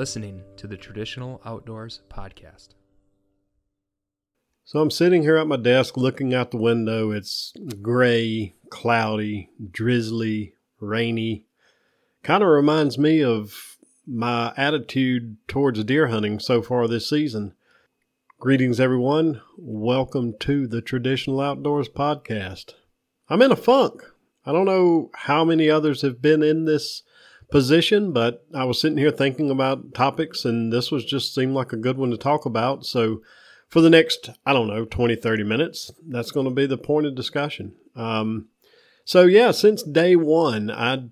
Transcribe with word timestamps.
listening 0.00 0.42
to 0.56 0.66
the 0.66 0.78
Traditional 0.78 1.42
Outdoors 1.44 2.00
Podcast. 2.08 2.68
So 4.64 4.80
I'm 4.80 4.90
sitting 4.90 5.20
here 5.20 5.36
at 5.36 5.46
my 5.46 5.58
desk 5.58 5.98
looking 5.98 6.32
out 6.32 6.52
the 6.52 6.56
window. 6.56 7.10
It's 7.10 7.52
gray, 7.82 8.54
cloudy, 8.70 9.50
drizzly, 9.70 10.54
rainy. 10.80 11.44
Kind 12.22 12.42
of 12.42 12.48
reminds 12.48 12.96
me 12.96 13.22
of 13.22 13.76
my 14.06 14.54
attitude 14.56 15.36
towards 15.46 15.84
deer 15.84 16.06
hunting 16.06 16.38
so 16.38 16.62
far 16.62 16.88
this 16.88 17.06
season. 17.06 17.52
Greetings, 18.38 18.80
everyone. 18.80 19.42
Welcome 19.58 20.32
to 20.40 20.66
the 20.66 20.80
Traditional 20.80 21.42
Outdoors 21.42 21.90
Podcast. 21.90 22.72
I'm 23.28 23.42
in 23.42 23.52
a 23.52 23.56
funk. 23.56 24.02
I 24.46 24.52
don't 24.52 24.64
know 24.64 25.10
how 25.12 25.44
many 25.44 25.68
others 25.68 26.00
have 26.00 26.22
been 26.22 26.42
in 26.42 26.64
this 26.64 27.02
position, 27.50 28.12
but 28.12 28.44
I 28.54 28.64
was 28.64 28.80
sitting 28.80 28.98
here 28.98 29.10
thinking 29.10 29.50
about 29.50 29.94
topics, 29.94 30.44
and 30.44 30.72
this 30.72 30.90
was 30.90 31.04
just 31.04 31.34
seemed 31.34 31.54
like 31.54 31.72
a 31.72 31.76
good 31.76 31.98
one 31.98 32.10
to 32.10 32.16
talk 32.16 32.46
about. 32.46 32.84
So, 32.86 33.22
for 33.68 33.80
the 33.80 33.90
next, 33.90 34.30
I 34.44 34.52
don't 34.52 34.66
know, 34.66 34.84
20, 34.84 35.16
30 35.16 35.44
minutes, 35.44 35.92
that's 36.08 36.32
going 36.32 36.46
to 36.46 36.52
be 36.52 36.66
the 36.66 36.76
point 36.76 37.06
of 37.06 37.14
discussion. 37.14 37.74
Um, 37.94 38.48
so, 39.04 39.22
yeah, 39.22 39.50
since 39.52 39.82
day 39.82 40.16
one, 40.16 40.70
I 40.70 41.04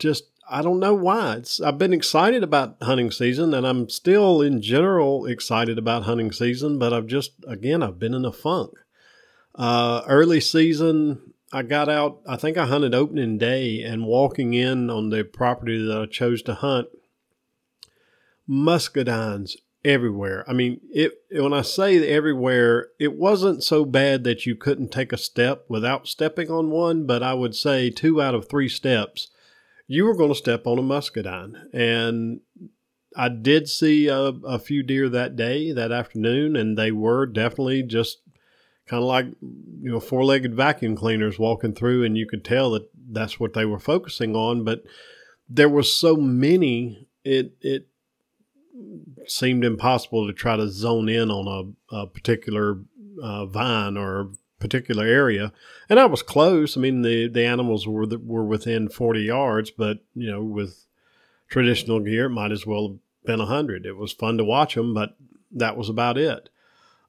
just 0.00 0.24
I 0.50 0.62
don't 0.62 0.80
know 0.80 0.94
why. 0.94 1.36
It's, 1.36 1.60
I've 1.60 1.78
been 1.78 1.92
excited 1.92 2.42
about 2.42 2.76
hunting 2.82 3.12
season, 3.12 3.54
and 3.54 3.64
I'm 3.64 3.88
still 3.88 4.42
in 4.42 4.60
general 4.60 5.24
excited 5.24 5.78
about 5.78 6.02
hunting 6.02 6.32
season. 6.32 6.78
But 6.78 6.92
I've 6.92 7.06
just 7.06 7.32
again 7.46 7.82
I've 7.82 7.98
been 7.98 8.14
in 8.14 8.24
a 8.24 8.32
funk. 8.32 8.72
Uh, 9.54 10.02
early 10.06 10.40
season, 10.40 11.29
I 11.52 11.62
got 11.62 11.88
out. 11.88 12.20
I 12.26 12.36
think 12.36 12.56
I 12.56 12.66
hunted 12.66 12.94
opening 12.94 13.38
day, 13.38 13.82
and 13.82 14.06
walking 14.06 14.54
in 14.54 14.90
on 14.90 15.10
the 15.10 15.24
property 15.24 15.84
that 15.84 16.00
I 16.00 16.06
chose 16.06 16.42
to 16.42 16.54
hunt, 16.54 16.88
muscadines 18.48 19.56
everywhere. 19.84 20.44
I 20.48 20.52
mean, 20.52 20.80
it 20.90 21.14
when 21.32 21.52
I 21.52 21.62
say 21.62 22.06
everywhere, 22.06 22.88
it 22.98 23.14
wasn't 23.14 23.62
so 23.62 23.84
bad 23.84 24.24
that 24.24 24.46
you 24.46 24.54
couldn't 24.54 24.92
take 24.92 25.12
a 25.12 25.18
step 25.18 25.64
without 25.68 26.06
stepping 26.06 26.50
on 26.50 26.70
one, 26.70 27.06
but 27.06 27.22
I 27.22 27.34
would 27.34 27.54
say 27.54 27.90
two 27.90 28.22
out 28.22 28.34
of 28.34 28.48
three 28.48 28.68
steps 28.68 29.28
you 29.90 30.04
were 30.04 30.14
going 30.14 30.30
to 30.30 30.36
step 30.36 30.68
on 30.68 30.78
a 30.78 30.82
muscadine. 30.82 31.68
And 31.72 32.42
I 33.16 33.28
did 33.28 33.68
see 33.68 34.06
a, 34.06 34.18
a 34.20 34.60
few 34.60 34.84
deer 34.84 35.08
that 35.08 35.34
day, 35.34 35.72
that 35.72 35.90
afternoon, 35.90 36.54
and 36.54 36.78
they 36.78 36.92
were 36.92 37.26
definitely 37.26 37.82
just 37.82 38.18
kind 38.90 39.04
of 39.04 39.08
like 39.08 39.26
you 39.82 39.92
know 39.92 40.00
four-legged 40.00 40.52
vacuum 40.52 40.96
cleaners 40.96 41.38
walking 41.38 41.72
through, 41.72 42.02
and 42.04 42.18
you 42.18 42.26
could 42.26 42.44
tell 42.44 42.72
that 42.72 42.90
that's 43.12 43.38
what 43.38 43.54
they 43.54 43.64
were 43.64 43.78
focusing 43.78 44.34
on. 44.34 44.64
But 44.64 44.82
there 45.48 45.68
were 45.68 45.84
so 45.84 46.16
many, 46.16 47.06
it 47.24 47.54
it 47.60 47.86
seemed 49.26 49.64
impossible 49.64 50.26
to 50.26 50.32
try 50.32 50.56
to 50.56 50.68
zone 50.68 51.08
in 51.08 51.30
on 51.30 51.76
a, 51.92 51.96
a 51.96 52.06
particular 52.08 52.80
uh, 53.22 53.46
vine 53.46 53.96
or 53.96 54.32
particular 54.58 55.06
area, 55.06 55.52
and 55.88 56.00
I 56.00 56.06
was 56.06 56.22
close. 56.22 56.76
I 56.76 56.80
mean, 56.80 57.02
the 57.02 57.28
the 57.28 57.44
animals 57.44 57.86
were 57.86 58.06
the, 58.06 58.18
were 58.18 58.44
within 58.44 58.88
forty 58.88 59.22
yards, 59.22 59.70
but 59.70 60.00
you 60.16 60.28
know, 60.32 60.42
with 60.42 60.84
traditional 61.48 62.00
gear, 62.00 62.26
it 62.26 62.30
might 62.30 62.50
as 62.50 62.66
well 62.66 62.88
have 62.88 62.98
been 63.24 63.46
hundred. 63.46 63.86
It 63.86 63.96
was 63.96 64.12
fun 64.12 64.36
to 64.38 64.44
watch 64.44 64.74
them, 64.74 64.94
but 64.94 65.16
that 65.52 65.76
was 65.76 65.88
about 65.88 66.18
it. 66.18 66.48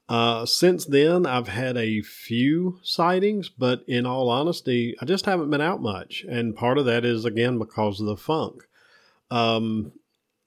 Uh, 0.08 0.44
since 0.44 0.84
then, 0.84 1.24
I've 1.26 1.48
had 1.48 1.76
a 1.76 2.02
few 2.02 2.78
sightings, 2.82 3.48
but 3.48 3.82
in 3.86 4.04
all 4.04 4.28
honesty, 4.28 4.94
I 5.00 5.04
just 5.04 5.26
haven't 5.26 5.50
been 5.50 5.60
out 5.60 5.80
much, 5.80 6.24
and 6.28 6.56
part 6.56 6.76
of 6.76 6.84
that 6.86 7.04
is 7.04 7.24
again 7.24 7.58
because 7.58 8.00
of 8.00 8.06
the 8.06 8.16
funk. 8.16 8.64
Um, 9.30 9.92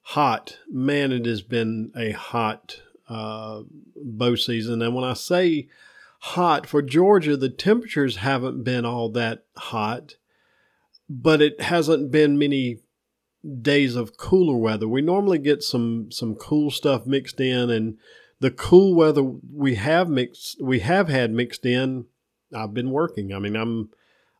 hot, 0.02 0.58
man, 0.70 1.10
it 1.10 1.26
has 1.26 1.42
been 1.42 1.90
a 1.96 2.12
hot 2.12 2.80
uh, 3.08 3.62
bow 3.96 4.36
season, 4.36 4.82
and 4.82 4.94
when 4.94 5.04
I 5.04 5.14
say 5.14 5.68
hot. 6.20 6.66
For 6.66 6.82
Georgia, 6.82 7.36
the 7.36 7.48
temperatures 7.48 8.16
haven't 8.16 8.64
been 8.64 8.84
all 8.84 9.08
that 9.10 9.44
hot, 9.56 10.16
but 11.08 11.40
it 11.40 11.60
hasn't 11.60 12.10
been 12.10 12.38
many 12.38 12.80
days 13.62 13.94
of 13.94 14.16
cooler 14.16 14.56
weather. 14.56 14.88
We 14.88 15.02
normally 15.02 15.38
get 15.38 15.62
some 15.62 16.10
some 16.10 16.34
cool 16.34 16.70
stuff 16.70 17.06
mixed 17.06 17.40
in 17.40 17.70
and 17.70 17.98
the 18.40 18.50
cool 18.50 18.94
weather 18.94 19.22
we 19.22 19.76
have 19.76 20.08
mixed 20.08 20.60
we 20.60 20.80
have 20.80 21.08
had 21.08 21.32
mixed 21.32 21.64
in 21.64 22.06
I've 22.54 22.74
been 22.74 22.90
working. 22.90 23.32
I 23.32 23.38
mean, 23.38 23.56
I'm 23.56 23.90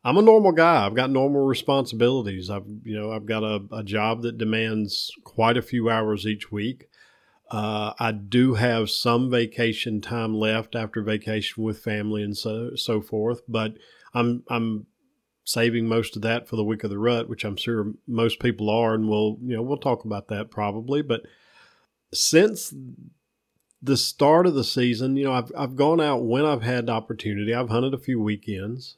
I'm 0.04 0.16
a 0.16 0.22
normal 0.22 0.52
guy. 0.52 0.86
I've 0.86 0.94
got 0.94 1.10
normal 1.10 1.46
responsibilities. 1.46 2.50
I've 2.50 2.66
you 2.84 2.98
know, 2.98 3.12
I've 3.12 3.26
got 3.26 3.42
a, 3.42 3.64
a 3.72 3.82
job 3.82 4.22
that 4.22 4.38
demands 4.38 5.10
quite 5.24 5.56
a 5.56 5.62
few 5.62 5.90
hours 5.90 6.26
each 6.26 6.52
week. 6.52 6.88
Uh, 7.50 7.92
I 7.98 8.12
do 8.12 8.54
have 8.54 8.90
some 8.90 9.30
vacation 9.30 10.00
time 10.00 10.34
left 10.34 10.74
after 10.74 11.02
vacation 11.02 11.62
with 11.62 11.82
family 11.82 12.22
and 12.22 12.36
so 12.36 12.74
so 12.76 13.00
forth, 13.00 13.42
but 13.48 13.74
I'm 14.14 14.44
I'm 14.48 14.86
saving 15.44 15.86
most 15.86 16.16
of 16.16 16.22
that 16.22 16.48
for 16.48 16.56
the 16.56 16.64
week 16.64 16.82
of 16.82 16.90
the 16.90 16.98
rut, 16.98 17.28
which 17.28 17.44
I'm 17.44 17.56
sure 17.56 17.92
most 18.06 18.40
people 18.40 18.68
are, 18.70 18.94
and 18.94 19.08
we'll 19.08 19.38
you 19.42 19.56
know 19.56 19.62
we'll 19.62 19.76
talk 19.76 20.04
about 20.04 20.28
that 20.28 20.50
probably. 20.50 21.02
But 21.02 21.22
since 22.12 22.72
the 23.82 23.96
start 23.96 24.46
of 24.46 24.54
the 24.54 24.64
season, 24.64 25.16
you 25.16 25.24
know, 25.24 25.32
I've 25.32 25.52
I've 25.56 25.76
gone 25.76 26.00
out 26.00 26.24
when 26.24 26.44
I've 26.44 26.62
had 26.62 26.86
the 26.86 26.92
opportunity. 26.92 27.54
I've 27.54 27.68
hunted 27.68 27.94
a 27.94 27.98
few 27.98 28.20
weekends, 28.20 28.96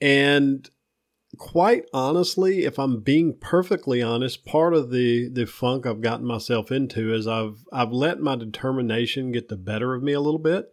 and 0.00 0.68
quite 1.38 1.86
honestly, 1.92 2.64
if 2.64 2.78
I'm 2.78 3.00
being 3.00 3.36
perfectly 3.38 4.02
honest, 4.02 4.44
part 4.44 4.74
of 4.74 4.90
the 4.90 5.28
the 5.28 5.46
funk 5.46 5.86
I've 5.86 6.00
gotten 6.00 6.26
myself 6.26 6.70
into 6.70 7.12
is 7.12 7.26
I've 7.26 7.64
I've 7.72 7.92
let 7.92 8.20
my 8.20 8.36
determination 8.36 9.32
get 9.32 9.48
the 9.48 9.56
better 9.56 9.94
of 9.94 10.02
me 10.02 10.12
a 10.12 10.20
little 10.20 10.40
bit. 10.40 10.72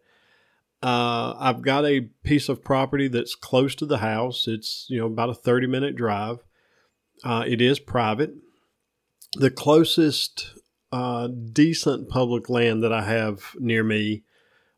Uh, 0.81 1.35
I've 1.37 1.61
got 1.61 1.85
a 1.85 2.01
piece 2.23 2.47
of 2.47 2.63
property 2.63 3.07
that's 3.07 3.35
close 3.35 3.75
to 3.75 3.85
the 3.85 3.97
house. 3.97 4.47
It's 4.47 4.85
you 4.89 4.99
know 4.99 5.07
about 5.07 5.29
a 5.29 5.33
thirty 5.35 5.67
minute 5.67 5.95
drive. 5.95 6.39
Uh, 7.23 7.43
it 7.47 7.61
is 7.61 7.79
private. 7.79 8.33
The 9.33 9.51
closest 9.51 10.53
uh, 10.91 11.27
decent 11.27 12.09
public 12.09 12.49
land 12.49 12.83
that 12.83 12.93
I 12.93 13.03
have 13.03 13.55
near 13.59 13.83
me 13.83 14.23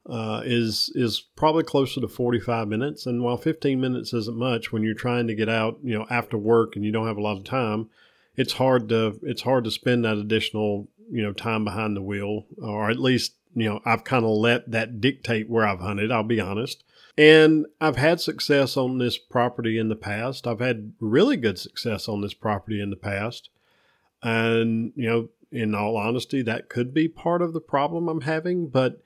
uh, 0.10 0.42
is 0.44 0.92
is 0.96 1.22
probably 1.36 1.64
closer 1.64 2.02
to 2.02 2.08
45 2.08 2.68
minutes. 2.68 3.06
And 3.06 3.24
while 3.24 3.38
15 3.38 3.80
minutes 3.80 4.14
isn't 4.14 4.38
much 4.38 4.72
when 4.72 4.84
you're 4.84 4.94
trying 4.94 5.28
to 5.28 5.36
get 5.36 5.50
out, 5.50 5.80
you 5.84 5.98
know, 5.98 6.06
after 6.10 6.38
work 6.38 6.76
and 6.76 6.84
you 6.84 6.92
don't 6.92 7.08
have 7.08 7.18
a 7.18 7.22
lot 7.22 7.38
of 7.38 7.44
time, 7.44 7.90
it's 8.36 8.54
hard 8.54 8.90
to 8.90 9.20
it's 9.24 9.44
hard 9.44 9.64
to 9.66 9.72
spend 9.72 10.06
that 10.06 10.18
additional 10.18 10.88
you 11.12 11.22
know 11.22 11.34
time 11.34 11.64
behind 11.64 11.96
the 11.96 12.02
wheel, 12.02 12.46
or 12.62 12.90
at 12.90 13.00
least 13.00 13.36
you 13.56 13.70
know 13.70 13.80
I've 13.86 14.04
kind 14.04 14.26
of 14.26 14.32
let 14.32 14.72
that 14.72 15.00
dictate 15.02 15.50
where 15.50 15.66
I've 15.66 15.82
hunted. 15.82 16.12
I'll 16.12 16.24
be 16.24 16.40
honest. 16.40 16.84
And 17.18 17.66
I've 17.80 17.98
had 17.98 18.22
success 18.22 18.78
on 18.78 18.98
this 18.98 19.18
property 19.18 19.78
in 19.78 19.90
the 19.90 19.96
past. 19.96 20.48
I've 20.48 20.62
had 20.62 20.94
really 21.00 21.38
good 21.38 21.60
success 21.60 22.08
on 22.08 22.22
this 22.22 22.34
property 22.34 22.82
in 22.82 22.90
the 22.90 22.96
past. 22.96 23.50
And, 24.24 24.94
you 24.96 25.10
know, 25.10 25.30
in 25.52 25.76
all 25.76 25.98
honesty, 25.98 26.42
that 26.44 26.70
could 26.70 26.94
be 26.94 27.08
part 27.08 27.42
of 27.42 27.54
the 27.54 27.62
problem 27.62 28.08
I'm 28.08 28.22
having. 28.22 28.68
But 28.68 29.02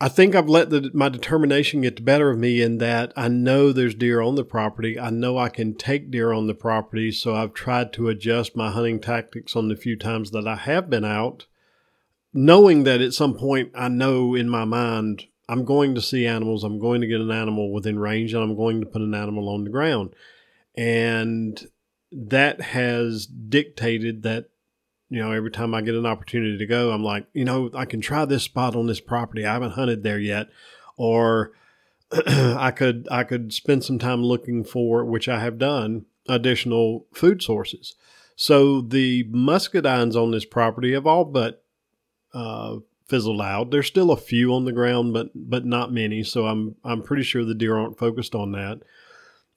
I 0.00 0.08
think 0.08 0.34
I've 0.34 0.48
let 0.48 0.70
the, 0.70 0.90
my 0.92 1.08
determination 1.08 1.82
get 1.82 1.94
the 1.94 2.02
better 2.02 2.30
of 2.30 2.38
me 2.38 2.60
in 2.60 2.78
that 2.78 3.12
I 3.16 3.28
know 3.28 3.70
there's 3.70 3.94
deer 3.94 4.20
on 4.20 4.34
the 4.34 4.44
property. 4.44 4.98
I 4.98 5.10
know 5.10 5.38
I 5.38 5.48
can 5.48 5.74
take 5.74 6.10
deer 6.10 6.32
on 6.32 6.48
the 6.48 6.54
property. 6.54 7.12
So 7.12 7.36
I've 7.36 7.54
tried 7.54 7.92
to 7.92 8.08
adjust 8.08 8.56
my 8.56 8.72
hunting 8.72 9.00
tactics 9.00 9.54
on 9.54 9.68
the 9.68 9.76
few 9.76 9.96
times 9.96 10.32
that 10.32 10.48
I 10.48 10.56
have 10.56 10.90
been 10.90 11.04
out, 11.04 11.46
knowing 12.34 12.82
that 12.82 13.00
at 13.00 13.12
some 13.12 13.34
point 13.34 13.70
I 13.76 13.86
know 13.88 14.34
in 14.34 14.48
my 14.48 14.64
mind 14.64 15.26
I'm 15.48 15.64
going 15.64 15.94
to 15.94 16.02
see 16.02 16.26
animals. 16.26 16.64
I'm 16.64 16.80
going 16.80 17.00
to 17.02 17.06
get 17.06 17.20
an 17.20 17.30
animal 17.30 17.70
within 17.72 17.98
range 17.98 18.34
and 18.34 18.42
I'm 18.42 18.56
going 18.56 18.80
to 18.80 18.86
put 18.86 19.02
an 19.02 19.14
animal 19.14 19.48
on 19.48 19.62
the 19.62 19.70
ground. 19.70 20.14
And 20.74 21.64
that 22.10 22.60
has 22.60 23.26
dictated 23.26 24.22
that 24.24 24.46
you 25.12 25.18
know, 25.20 25.30
every 25.30 25.50
time 25.50 25.74
I 25.74 25.82
get 25.82 25.94
an 25.94 26.06
opportunity 26.06 26.56
to 26.56 26.64
go, 26.64 26.90
I'm 26.90 27.04
like, 27.04 27.26
you 27.34 27.44
know, 27.44 27.70
I 27.74 27.84
can 27.84 28.00
try 28.00 28.24
this 28.24 28.44
spot 28.44 28.74
on 28.74 28.86
this 28.86 28.98
property. 28.98 29.44
I 29.44 29.52
haven't 29.52 29.72
hunted 29.72 30.02
there 30.02 30.18
yet, 30.18 30.48
or 30.96 31.52
I 32.26 32.70
could 32.70 33.06
I 33.10 33.22
could 33.22 33.52
spend 33.52 33.84
some 33.84 33.98
time 33.98 34.24
looking 34.24 34.64
for, 34.64 35.04
which 35.04 35.28
I 35.28 35.40
have 35.40 35.58
done, 35.58 36.06
additional 36.30 37.04
food 37.12 37.42
sources. 37.42 37.94
So 38.36 38.80
the 38.80 39.24
muscadines 39.24 40.16
on 40.16 40.30
this 40.30 40.46
property 40.46 40.94
have 40.94 41.06
all 41.06 41.26
but 41.26 41.62
uh, 42.32 42.76
fizzled 43.06 43.42
out. 43.42 43.70
There's 43.70 43.88
still 43.88 44.12
a 44.12 44.16
few 44.16 44.54
on 44.54 44.64
the 44.64 44.72
ground, 44.72 45.12
but 45.12 45.28
but 45.34 45.66
not 45.66 45.92
many. 45.92 46.24
So 46.24 46.46
I'm 46.46 46.76
I'm 46.82 47.02
pretty 47.02 47.22
sure 47.22 47.44
the 47.44 47.54
deer 47.54 47.76
aren't 47.76 47.98
focused 47.98 48.34
on 48.34 48.52
that. 48.52 48.80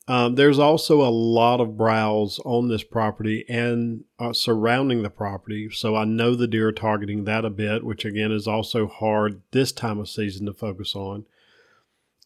Um, 0.08 0.36
there's 0.36 0.60
also 0.60 1.02
a 1.02 1.10
lot 1.10 1.60
of 1.60 1.78
browse 1.78 2.40
on 2.46 2.68
this 2.68 2.84
property 2.84 3.44
and 3.50 4.04
uh, 4.20 4.34
surrounding 4.34 5.02
the 5.02 5.10
property. 5.10 5.70
So 5.72 5.96
I 5.96 6.06
know 6.06 6.36
the 6.36 6.48
deer 6.48 6.68
are 6.68 6.72
targeting 6.72 7.24
that 7.24 7.44
a 7.44 7.50
bit, 7.50 7.84
which 7.84 8.06
again 8.06 8.32
is 8.32 8.48
also 8.48 8.88
hard 8.88 9.42
this 9.52 9.72
time 9.72 10.00
of 10.00 10.08
season 10.08 10.46
to 10.46 10.54
focus 10.54 10.96
on. 10.96 11.26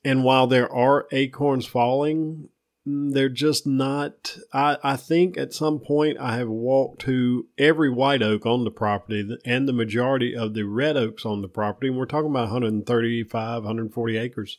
And 0.03 0.23
while 0.25 0.45
there 0.45 0.71
are 0.71 1.07
acorns 1.11 1.65
falling, 1.65 2.49
mm, 2.85 3.13
they're 3.13 3.29
just 3.29 3.65
not. 3.65 4.37
I, 4.51 4.77
I 4.83 4.97
think 4.97 5.37
at 5.37 5.53
some 5.53 5.79
point 5.79 6.17
I 6.19 6.35
have 6.35 6.49
walked 6.49 7.01
to 7.03 7.47
every 7.57 7.89
white 7.89 8.21
oak 8.21 8.45
on 8.45 8.65
the 8.65 8.71
property 8.71 9.37
and 9.45 9.69
the 9.69 9.73
majority 9.73 10.35
of 10.35 10.53
the 10.53 10.63
red 10.63 10.97
oaks 10.97 11.25
on 11.25 11.41
the 11.41 11.47
property. 11.47 11.87
And 11.87 11.97
we're 11.97 12.05
talking 12.05 12.29
about 12.29 12.51
135, 12.51 13.63
140 13.63 14.17
acres. 14.17 14.57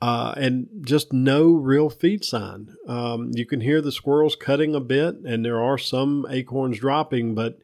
Uh, 0.00 0.34
and 0.36 0.68
just 0.82 1.12
no 1.12 1.50
real 1.52 1.88
feed 1.88 2.22
sign. 2.22 2.74
Um, 2.86 3.30
you 3.34 3.46
can 3.46 3.62
hear 3.62 3.80
the 3.80 3.90
squirrels 3.90 4.36
cutting 4.36 4.74
a 4.74 4.80
bit, 4.80 5.16
and 5.24 5.44
there 5.44 5.60
are 5.60 5.78
some 5.78 6.26
acorns 6.28 6.80
dropping, 6.80 7.34
but 7.34 7.58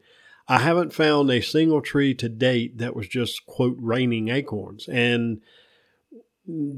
I 0.47 0.59
haven't 0.59 0.93
found 0.93 1.29
a 1.29 1.41
single 1.41 1.81
tree 1.81 2.15
to 2.15 2.27
date 2.27 2.79
that 2.79 2.95
was 2.95 3.07
just, 3.07 3.45
quote, 3.45 3.77
raining 3.79 4.29
acorns. 4.29 4.87
And 4.87 5.41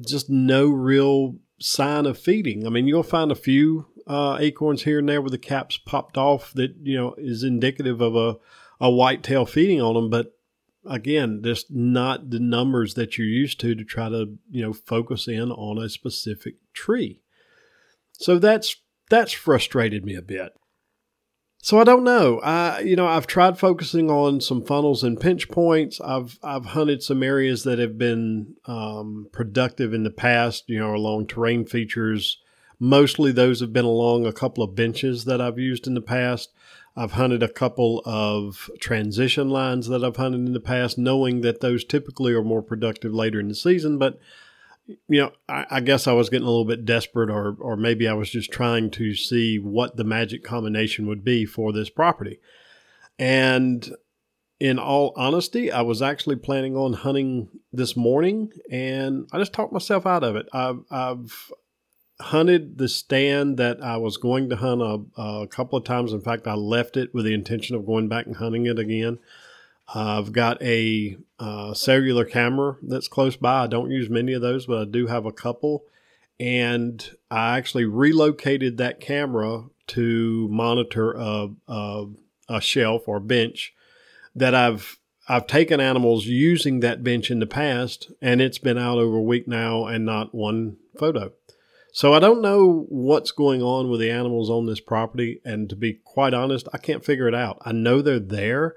just 0.01 0.29
no 0.29 0.67
real 0.67 1.37
sign 1.59 2.05
of 2.05 2.17
feeding. 2.17 2.65
I 2.65 2.69
mean, 2.69 2.87
you'll 2.87 3.03
find 3.03 3.31
a 3.31 3.35
few 3.35 3.87
uh, 4.07 4.37
acorns 4.39 4.83
here 4.83 4.99
and 4.99 5.09
there 5.09 5.21
where 5.21 5.29
the 5.29 5.37
caps 5.37 5.77
popped 5.77 6.17
off 6.17 6.53
that 6.53 6.75
you 6.83 6.95
know 6.95 7.15
is 7.17 7.43
indicative 7.43 8.01
of 8.01 8.15
a 8.15 8.37
a 8.79 8.91
whitetail 8.91 9.45
feeding 9.45 9.81
on 9.81 9.95
them, 9.95 10.09
but 10.09 10.34
again, 10.87 11.41
just 11.43 11.71
not 11.71 12.29
the 12.29 12.39
numbers 12.39 12.93
that 12.95 13.17
you're 13.17 13.27
used 13.27 13.59
to 13.61 13.75
to 13.75 13.83
try 13.83 14.09
to 14.09 14.37
you 14.49 14.61
know 14.61 14.73
focus 14.73 15.27
in 15.27 15.51
on 15.51 15.77
a 15.77 15.89
specific 15.89 16.55
tree. 16.73 17.21
So 18.13 18.39
that's 18.39 18.75
that's 19.09 19.33
frustrated 19.33 20.05
me 20.05 20.15
a 20.15 20.21
bit. 20.21 20.53
So 21.61 21.79
I 21.79 21.83
don't 21.83 22.03
know. 22.03 22.39
I 22.41 22.81
you 22.81 22.95
know 22.95 23.07
I've 23.07 23.27
tried 23.27 23.57
focusing 23.57 24.11
on 24.11 24.39
some 24.39 24.63
funnels 24.63 25.03
and 25.03 25.19
pinch 25.19 25.49
points. 25.49 25.99
I've 25.99 26.37
I've 26.43 26.65
hunted 26.65 27.01
some 27.01 27.23
areas 27.23 27.63
that 27.63 27.79
have 27.79 27.97
been 27.97 28.55
um, 28.65 29.27
productive 29.31 29.93
in 29.93 30.03
the 30.03 30.11
past. 30.11 30.65
You 30.67 30.79
know 30.79 30.93
along 30.93 31.27
terrain 31.27 31.65
features. 31.65 32.37
Mostly 32.79 33.31
those 33.31 33.61
have 33.61 33.73
been 33.73 33.85
along 33.85 34.25
a 34.25 34.33
couple 34.33 34.63
of 34.63 34.75
benches 34.75 35.25
that 35.25 35.41
I've 35.41 35.57
used 35.57 35.87
in 35.87 35.93
the 35.93 36.01
past. 36.01 36.53
I've 36.95 37.13
hunted 37.13 37.43
a 37.43 37.49
couple 37.49 38.01
of 38.05 38.69
transition 38.79 39.49
lines 39.49 39.87
that 39.87 40.03
I've 40.03 40.15
hunted 40.15 40.45
in 40.45 40.53
the 40.53 40.61
past, 40.61 40.97
knowing 40.97 41.41
that 41.41 41.59
those 41.59 41.83
typically 41.83 42.33
are 42.33 42.43
more 42.43 42.61
productive 42.61 43.13
later 43.13 43.39
in 43.39 43.49
the 43.49 43.55
season. 43.55 43.97
But 43.97 44.17
you 45.07 45.21
know, 45.21 45.31
I, 45.49 45.65
I, 45.69 45.79
guess 45.81 46.07
I 46.07 46.13
was 46.13 46.29
getting 46.29 46.47
a 46.47 46.49
little 46.49 46.65
bit 46.65 46.85
desperate, 46.85 47.29
or 47.29 47.57
or 47.59 47.75
maybe 47.75 48.07
I 48.07 48.13
was 48.13 48.29
just 48.29 48.51
trying 48.51 48.91
to 48.91 49.15
see 49.15 49.57
what 49.57 49.97
the 49.97 50.03
magic 50.03 50.43
combination 50.43 51.07
would 51.07 51.23
be 51.23 51.45
for 51.45 51.73
this 51.73 51.89
property. 51.89 52.39
And 53.17 53.89
in 54.59 54.79
all 54.79 55.13
honesty, 55.17 55.71
I 55.71 55.81
was 55.81 56.01
actually 56.01 56.37
planning 56.37 56.77
on 56.77 56.93
hunting 56.93 57.49
this 57.73 57.97
morning, 57.97 58.51
and 58.71 59.27
I 59.33 59.39
just 59.39 59.53
talked 59.53 59.73
myself 59.73 60.05
out 60.05 60.23
of 60.23 60.35
it. 60.35 60.47
I've, 60.53 60.79
I've 60.89 61.51
hunted 62.19 62.77
the 62.77 62.87
stand 62.87 63.57
that 63.57 63.83
I 63.83 63.97
was 63.97 64.17
going 64.17 64.49
to 64.49 64.55
hunt 64.55 64.81
a, 64.81 65.21
a 65.21 65.47
couple 65.47 65.77
of 65.77 65.83
times. 65.83 66.13
In 66.13 66.21
fact, 66.21 66.47
I 66.47 66.53
left 66.53 66.97
it 66.97 67.13
with 67.13 67.25
the 67.25 67.33
intention 67.33 67.75
of 67.75 67.85
going 67.85 68.07
back 68.07 68.25
and 68.25 68.35
hunting 68.37 68.65
it 68.65 68.79
again. 68.79 69.19
I've 69.93 70.31
got 70.31 70.61
a 70.61 71.17
uh, 71.39 71.73
cellular 71.73 72.25
camera 72.25 72.77
that's 72.81 73.07
close 73.07 73.35
by. 73.35 73.63
I 73.63 73.67
don't 73.67 73.91
use 73.91 74.09
many 74.09 74.33
of 74.33 74.41
those, 74.41 74.65
but 74.65 74.79
I 74.79 74.85
do 74.85 75.07
have 75.07 75.25
a 75.25 75.31
couple. 75.31 75.83
And 76.39 77.07
I 77.29 77.57
actually 77.57 77.85
relocated 77.85 78.77
that 78.77 78.99
camera 78.99 79.65
to 79.87 80.47
monitor 80.49 81.13
a, 81.13 81.49
a, 81.67 82.05
a 82.49 82.61
shelf 82.61 83.07
or 83.07 83.19
bench 83.19 83.73
that 84.35 84.55
I've 84.55 84.99
I've 85.27 85.47
taken 85.47 85.79
animals 85.79 86.27
using 86.27 86.81
that 86.81 87.03
bench 87.03 87.31
in 87.31 87.39
the 87.39 87.47
past, 87.47 88.11
and 88.21 88.41
it's 88.41 88.59
been 88.59 88.77
out 88.77 88.99
over 88.99 89.17
a 89.17 89.21
week 89.21 89.47
now 89.47 89.85
and 89.85 90.05
not 90.05 90.35
one 90.35 90.77
photo. 90.99 91.31
So 91.95 92.13
I 92.13 92.19
don't 92.19 92.41
know 92.41 92.85
what's 92.89 93.31
going 93.31 93.61
on 93.61 93.89
with 93.89 94.01
the 94.01 94.11
animals 94.11 94.49
on 94.49 94.65
this 94.65 94.81
property. 94.81 95.39
And 95.45 95.69
to 95.69 95.77
be 95.77 95.93
quite 95.93 96.33
honest, 96.33 96.67
I 96.73 96.77
can't 96.77 97.05
figure 97.05 97.29
it 97.29 97.33
out. 97.33 97.57
I 97.61 97.71
know 97.71 98.01
they're 98.01 98.19
there, 98.19 98.75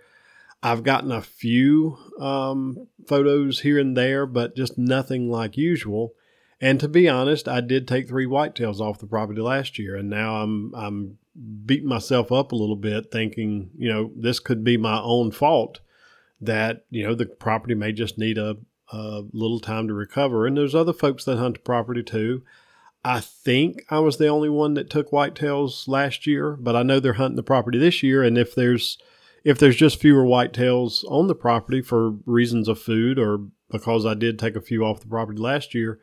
I've 0.63 0.85
gotten 0.85 1.11
a 1.11 1.21
few 1.21 1.99
um, 2.21 2.87
photos 3.09 3.59
here 3.61 3.81
and 3.81 3.97
there, 3.97 4.25
but 4.25 4.55
just 4.55 4.79
nothing 4.79 5.29
like 5.29 5.57
usual. 5.57 6.15
And 6.61 6.79
to 6.79 6.87
be 6.87 7.09
honest, 7.09 7.49
I 7.49 7.61
did 7.61 7.89
take 7.89 8.07
three 8.07 8.27
whitetails 8.27 8.79
off 8.79 9.01
the 9.01 9.07
property 9.09 9.41
last 9.41 9.81
year, 9.81 9.97
and 9.97 10.09
now 10.09 10.37
I'm 10.37 10.73
I'm 10.77 11.19
beating 11.67 11.89
myself 11.89 12.31
up 12.31 12.53
a 12.53 12.57
little 12.57 12.77
bit, 12.77 13.11
thinking 13.11 13.71
you 13.77 13.89
know 13.89 14.13
this 14.15 14.39
could 14.39 14.63
be 14.63 14.77
my 14.77 15.01
own 15.01 15.33
fault. 15.33 15.81
That 16.41 16.85
you 16.91 17.05
know 17.05 17.17
the 17.17 17.27
property 17.27 17.75
may 17.75 17.93
just 17.93 18.17
need 18.17 18.39
a, 18.39 18.57
a 18.93 19.23
little 19.33 19.59
time 19.59 19.89
to 19.89 19.95
recover, 19.95 20.47
and 20.47 20.57
there's 20.57 20.75
other 20.75 20.93
folks 20.93 21.25
that 21.25 21.39
hunt 21.39 21.55
the 21.55 21.61
property 21.61 22.05
too. 22.05 22.45
I 23.05 23.21
think 23.21 23.85
I 23.91 24.01
was 24.01 24.19
the 24.19 24.27
only 24.27 24.49
one 24.49 24.75
that 24.75 24.91
took 24.91 25.11
whitetails 25.11 25.89
last 25.89 26.27
year, 26.27 26.57
but 26.59 26.77
I 26.77 26.83
know 26.83 27.01
they're 27.01 27.15
hunting 27.15 27.37
the 27.37 27.43
property 27.43 27.79
this 27.79 28.03
year, 28.03 28.23
and 28.23 28.37
if 28.37 28.55
there's 28.55 28.99
if 29.45 29.59
there's 29.59 29.77
just 29.77 30.01
fewer 30.01 30.25
whitetails 30.25 31.05
on 31.11 31.27
the 31.27 31.35
property 31.35 31.81
for 31.81 32.11
reasons 32.27 32.69
of 32.69 32.79
food 32.79 33.19
or 33.19 33.47
because 33.71 34.05
I 34.05 34.15
did 34.15 34.39
take 34.39 34.57
a 34.57 34.61
few 34.61 34.85
off 34.85 35.01
the 35.01 35.07
property 35.07 35.41
last 35.41 35.75
year, 35.75 36.01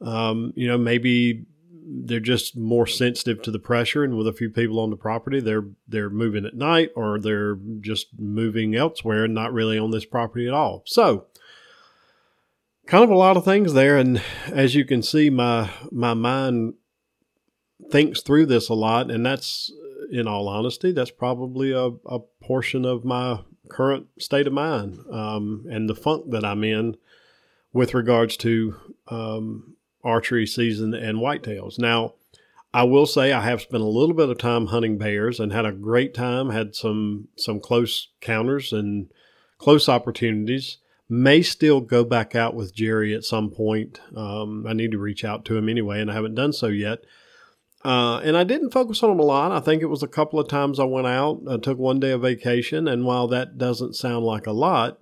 um, 0.00 0.52
you 0.56 0.66
know, 0.66 0.76
maybe 0.76 1.46
they're 1.86 2.20
just 2.20 2.56
more 2.56 2.86
sensitive 2.86 3.42
to 3.42 3.50
the 3.50 3.58
pressure 3.58 4.04
and 4.04 4.16
with 4.16 4.26
a 4.26 4.32
few 4.32 4.48
people 4.48 4.80
on 4.80 4.88
the 4.88 4.96
property 4.96 5.38
they're 5.38 5.66
they're 5.86 6.08
moving 6.08 6.46
at 6.46 6.54
night 6.54 6.90
or 6.96 7.18
they're 7.18 7.58
just 7.80 8.06
moving 8.18 8.74
elsewhere 8.74 9.24
and 9.24 9.34
not 9.34 9.52
really 9.52 9.78
on 9.78 9.90
this 9.90 10.06
property 10.06 10.48
at 10.48 10.54
all. 10.54 10.82
So 10.86 11.26
kind 12.86 13.04
of 13.04 13.10
a 13.10 13.16
lot 13.16 13.36
of 13.36 13.44
things 13.44 13.72
there 13.72 13.96
and 13.96 14.22
as 14.52 14.74
you 14.74 14.84
can 14.84 15.02
see 15.02 15.30
my 15.30 15.70
my 15.90 16.14
mind 16.14 16.74
thinks 17.90 18.20
through 18.20 18.46
this 18.46 18.68
a 18.68 18.74
lot 18.74 19.10
and 19.10 19.24
that's 19.24 19.72
in 20.10 20.28
all 20.28 20.48
honesty, 20.48 20.92
that's 20.92 21.10
probably 21.10 21.72
a, 21.72 21.90
a 22.06 22.20
portion 22.40 22.84
of 22.84 23.04
my 23.04 23.40
current 23.68 24.06
state 24.18 24.46
of 24.46 24.52
mind 24.52 24.98
um, 25.10 25.64
and 25.70 25.88
the 25.88 25.94
funk 25.94 26.30
that 26.30 26.44
I'm 26.44 26.64
in 26.64 26.96
with 27.72 27.94
regards 27.94 28.36
to 28.38 28.76
um, 29.08 29.76
archery 30.04 30.46
season 30.46 30.94
and 30.94 31.18
whitetails. 31.18 31.78
Now, 31.78 32.14
I 32.72 32.84
will 32.84 33.06
say 33.06 33.32
I 33.32 33.40
have 33.42 33.62
spent 33.62 33.82
a 33.82 33.86
little 33.86 34.14
bit 34.14 34.28
of 34.28 34.38
time 34.38 34.66
hunting 34.66 34.98
bears 34.98 35.40
and 35.40 35.52
had 35.52 35.66
a 35.66 35.72
great 35.72 36.12
time. 36.12 36.50
Had 36.50 36.74
some 36.74 37.28
some 37.36 37.60
close 37.60 38.08
counters 38.20 38.72
and 38.72 39.10
close 39.58 39.88
opportunities. 39.88 40.78
May 41.22 41.42
still 41.42 41.80
go 41.80 42.04
back 42.04 42.34
out 42.34 42.54
with 42.54 42.74
Jerry 42.74 43.14
at 43.14 43.24
some 43.24 43.50
point. 43.50 44.00
Um, 44.16 44.66
I 44.66 44.72
need 44.72 44.90
to 44.92 44.98
reach 44.98 45.24
out 45.24 45.44
to 45.44 45.56
him 45.56 45.68
anyway, 45.68 46.00
and 46.00 46.10
I 46.10 46.14
haven't 46.14 46.34
done 46.34 46.52
so 46.52 46.66
yet. 46.66 47.04
Uh, 47.84 48.18
and 48.24 48.36
I 48.36 48.44
didn't 48.44 48.72
focus 48.72 49.02
on 49.02 49.10
them 49.10 49.20
a 49.20 49.24
lot. 49.24 49.52
I 49.52 49.60
think 49.60 49.82
it 49.82 49.86
was 49.86 50.02
a 50.02 50.08
couple 50.08 50.40
of 50.40 50.48
times 50.48 50.80
I 50.80 50.84
went 50.84 51.06
out. 51.06 51.42
I 51.48 51.58
took 51.58 51.78
one 51.78 52.00
day 52.00 52.10
of 52.10 52.22
vacation, 52.22 52.88
and 52.88 53.04
while 53.04 53.28
that 53.28 53.58
doesn't 53.58 53.94
sound 53.94 54.24
like 54.24 54.46
a 54.46 54.52
lot, 54.52 54.98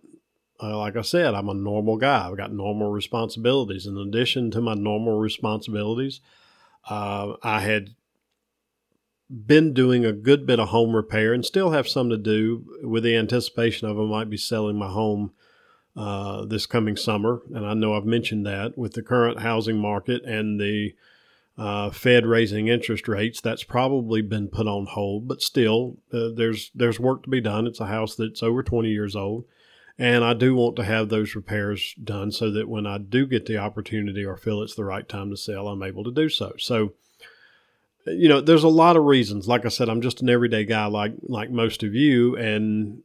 uh, 0.63 0.77
like 0.77 0.97
I 0.97 1.03
said, 1.03 1.35
I'm 1.35 1.49
a 1.49 1.55
normal 1.55 1.97
guy. 1.97 2.29
I've 2.29 2.37
got 2.37 2.53
normal 2.53 2.91
responsibilities. 2.91 3.87
In 3.87 3.97
addition 3.97 4.51
to 4.51 4.61
my 4.61 4.75
normal 4.75 5.19
responsibilities, 5.19 6.21
uh, 6.91 7.35
I 7.43 7.61
had 7.61 7.95
been 9.31 9.73
doing 9.73 10.05
a 10.05 10.13
good 10.13 10.47
bit 10.47 10.61
of 10.61 10.69
home 10.69 10.95
repair 10.95 11.33
and 11.33 11.45
still 11.45 11.71
have 11.71 11.89
some 11.89 12.11
to 12.11 12.19
do 12.19 12.67
with 12.83 13.03
the 13.03 13.17
anticipation 13.17 13.89
of 13.89 13.99
I 13.99 14.03
might 14.03 14.29
be 14.29 14.37
selling 14.37 14.77
my 14.77 14.89
home 14.91 15.33
uh, 15.97 16.45
this 16.45 16.67
coming 16.67 16.97
summer. 16.97 17.43
And 17.55 17.67
I 17.67 17.75
know 17.75 17.95
I've 17.95 18.05
mentioned 18.05 18.47
that 18.47 18.77
with 18.79 18.95
the 18.95 19.03
current 19.03 19.41
housing 19.41 19.79
market 19.79 20.25
and 20.25 20.61
the 20.61 20.95
uh, 21.59 21.91
Fed 21.91 22.25
raising 22.25 22.69
interest 22.69 23.09
rates, 23.09 23.41
that's 23.41 23.65
probably 23.65 24.23
been 24.23 24.49
put 24.49 24.67
on 24.67 24.87
hold. 24.87 25.29
But 25.29 25.43
still, 25.43 25.99
uh, 26.13 26.29
there's 26.35 26.71
there's 26.75 26.99
work 26.99 27.23
to 27.25 27.31
be 27.31 27.41
done. 27.41 27.67
It's 27.67 27.81
a 27.81 27.87
house 27.87 28.15
that's 28.15 28.43
over 28.43 28.63
20 28.63 28.89
years 28.89 29.15
old, 29.15 29.45
and 29.99 30.25
I 30.25 30.33
do 30.33 30.55
want 30.55 30.77
to 30.77 30.85
have 30.85 31.09
those 31.09 31.35
repairs 31.35 31.95
done 32.03 32.33
so 32.33 32.51
that 32.53 32.69
when 32.69 32.87
I 32.87 32.99
do 32.99 33.27
get 33.27 33.47
the 33.47 33.59
opportunity 33.59 34.25
or 34.25 34.37
feel 34.37 34.63
it's 34.63 34.75
the 34.75 34.85
right 34.85 35.07
time 35.07 35.31
to 35.31 35.37
sell, 35.37 35.69
I'm 35.69 35.83
able 35.83 36.05
to 36.05 36.11
do 36.11 36.31
so. 36.31 36.55
So, 36.57 36.95
you 38.07 38.31
know, 38.31 38.41
there's 38.41 38.65
a 38.65 38.69
lot 38.69 38.97
of 38.97 39.05
reasons. 39.05 39.47
Like 39.47 39.67
I 39.67 39.69
said, 39.69 39.91
I'm 39.91 40.01
just 40.01 40.23
an 40.23 40.31
everyday 40.31 40.65
guy, 40.65 40.87
like 40.87 41.13
like 41.23 41.51
most 41.51 41.83
of 41.83 41.95
you, 41.95 42.35
and 42.37 43.03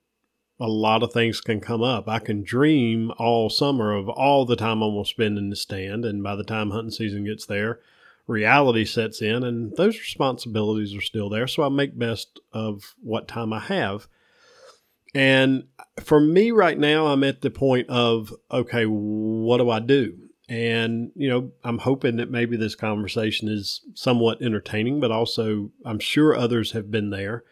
a 0.59 0.67
lot 0.67 1.03
of 1.03 1.13
things 1.13 1.41
can 1.41 1.59
come 1.59 1.83
up. 1.83 2.07
I 2.07 2.19
can 2.19 2.43
dream 2.43 3.11
all 3.17 3.49
summer 3.49 3.93
of 3.93 4.09
all 4.09 4.45
the 4.45 4.55
time 4.55 4.81
I'm 4.81 4.93
going 4.93 5.03
to 5.03 5.09
spend 5.09 5.37
in 5.37 5.49
the 5.49 5.55
stand, 5.55 6.05
and 6.05 6.23
by 6.23 6.35
the 6.35 6.43
time 6.43 6.71
hunting 6.71 6.91
season 6.91 7.25
gets 7.25 7.45
there 7.45 7.79
reality 8.27 8.83
sets 8.85 9.21
in 9.21 9.43
and 9.43 9.75
those 9.77 9.97
responsibilities 9.97 10.93
are 10.93 11.01
still 11.01 11.29
there. 11.29 11.47
So 11.47 11.63
I 11.63 11.69
make 11.69 11.97
best 11.97 12.39
of 12.51 12.95
what 13.01 13.27
time 13.27 13.53
I 13.53 13.59
have. 13.61 14.07
And 15.15 15.63
for 16.03 16.19
me 16.19 16.51
right 16.51 16.77
now, 16.77 17.07
I'm 17.07 17.23
at 17.23 17.41
the 17.41 17.49
point 17.49 17.89
of, 17.89 18.33
okay, 18.51 18.83
what 18.83 19.57
do 19.57 19.69
I 19.69 19.79
do? 19.79 20.17
And, 20.49 21.11
you 21.15 21.29
know, 21.29 21.51
I'm 21.63 21.79
hoping 21.79 22.17
that 22.17 22.29
maybe 22.29 22.55
this 22.55 22.75
conversation 22.75 23.47
is 23.47 23.81
somewhat 23.95 24.41
entertaining, 24.41 24.99
but 24.99 25.11
also 25.11 25.71
I'm 25.85 25.99
sure 25.99 26.35
others 26.35 26.73
have 26.73 26.91
been 26.91 27.09
there. 27.09 27.43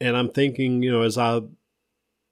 And 0.00 0.16
I'm 0.16 0.30
thinking, 0.30 0.82
you 0.82 0.92
know, 0.92 1.02
as 1.02 1.18
I 1.18 1.40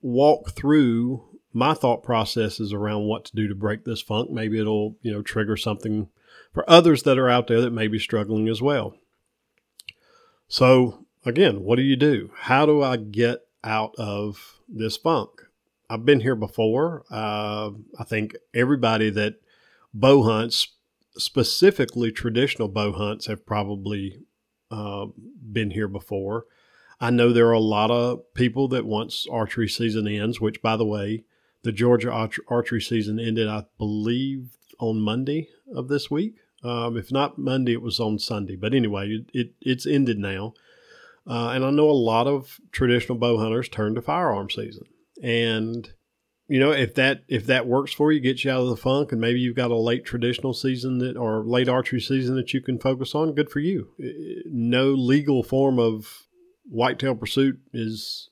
walk 0.06 0.52
through 0.52 1.24
my 1.52 1.74
thought 1.74 2.02
processes 2.02 2.72
around 2.72 3.06
what 3.06 3.24
to 3.24 3.34
do 3.34 3.48
to 3.48 3.54
break 3.54 3.84
this 3.84 4.00
funk, 4.00 4.30
maybe 4.30 4.60
it'll, 4.60 4.96
you 5.02 5.12
know, 5.12 5.20
trigger 5.20 5.56
something 5.56 6.08
for 6.52 6.68
others 6.70 7.02
that 7.02 7.18
are 7.18 7.28
out 7.28 7.48
there 7.48 7.60
that 7.60 7.72
may 7.72 7.88
be 7.88 7.98
struggling 7.98 8.48
as 8.48 8.62
well. 8.62 8.94
So, 10.46 11.06
again, 11.24 11.64
what 11.64 11.76
do 11.76 11.82
you 11.82 11.96
do? 11.96 12.30
How 12.36 12.66
do 12.66 12.82
I 12.82 12.96
get 12.96 13.46
out 13.64 13.94
of 13.98 14.60
this 14.68 14.96
funk? 14.96 15.30
I've 15.90 16.04
been 16.04 16.20
here 16.20 16.36
before. 16.36 17.04
Uh, 17.10 17.70
I 17.98 18.04
think 18.04 18.36
everybody 18.54 19.10
that 19.10 19.40
bow 19.92 20.22
hunts, 20.22 20.68
specifically 21.16 22.12
traditional 22.12 22.68
bow 22.68 22.92
hunts, 22.92 23.26
have 23.26 23.44
probably 23.44 24.20
uh, 24.70 25.06
been 25.52 25.72
here 25.72 25.88
before. 25.88 26.46
I 27.00 27.10
know 27.10 27.32
there 27.32 27.48
are 27.48 27.52
a 27.52 27.60
lot 27.60 27.90
of 27.90 28.32
people 28.34 28.68
that 28.68 28.86
once 28.86 29.26
archery 29.30 29.68
season 29.68 30.08
ends, 30.08 30.40
which, 30.40 30.62
by 30.62 30.76
the 30.76 30.86
way, 30.86 31.24
the 31.62 31.72
Georgia 31.72 32.10
arch- 32.10 32.40
archery 32.48 32.80
season 32.80 33.18
ended, 33.20 33.48
I 33.48 33.64
believe, 33.78 34.56
on 34.78 35.00
Monday 35.00 35.48
of 35.74 35.88
this 35.88 36.10
week. 36.10 36.36
Um, 36.62 36.96
if 36.96 37.12
not 37.12 37.38
Monday, 37.38 37.72
it 37.72 37.82
was 37.82 38.00
on 38.00 38.18
Sunday. 38.18 38.56
But 38.56 38.74
anyway, 38.74 39.08
it, 39.08 39.30
it 39.32 39.54
it's 39.60 39.86
ended 39.86 40.18
now. 40.18 40.54
Uh, 41.26 41.48
and 41.48 41.64
I 41.64 41.70
know 41.70 41.90
a 41.90 41.92
lot 41.92 42.26
of 42.26 42.60
traditional 42.72 43.18
bow 43.18 43.38
hunters 43.38 43.68
turn 43.68 43.94
to 43.94 44.02
firearm 44.02 44.48
season. 44.48 44.84
And 45.22 45.90
you 46.48 46.60
know, 46.60 46.70
if 46.70 46.94
that 46.94 47.24
if 47.28 47.46
that 47.46 47.66
works 47.66 47.92
for 47.92 48.12
you, 48.12 48.20
gets 48.20 48.44
you 48.44 48.52
out 48.52 48.62
of 48.62 48.68
the 48.68 48.76
funk, 48.76 49.10
and 49.10 49.20
maybe 49.20 49.40
you've 49.40 49.56
got 49.56 49.72
a 49.72 49.76
late 49.76 50.04
traditional 50.04 50.54
season 50.54 50.98
that 50.98 51.16
or 51.16 51.44
late 51.44 51.68
archery 51.68 52.00
season 52.00 52.36
that 52.36 52.54
you 52.54 52.60
can 52.60 52.78
focus 52.78 53.14
on, 53.14 53.34
good 53.34 53.50
for 53.50 53.58
you. 53.58 53.88
No 54.46 54.90
legal 54.90 55.42
form 55.42 55.78
of 55.78 56.25
whitetail 56.68 57.14
pursuit 57.14 57.58
is 57.72 58.30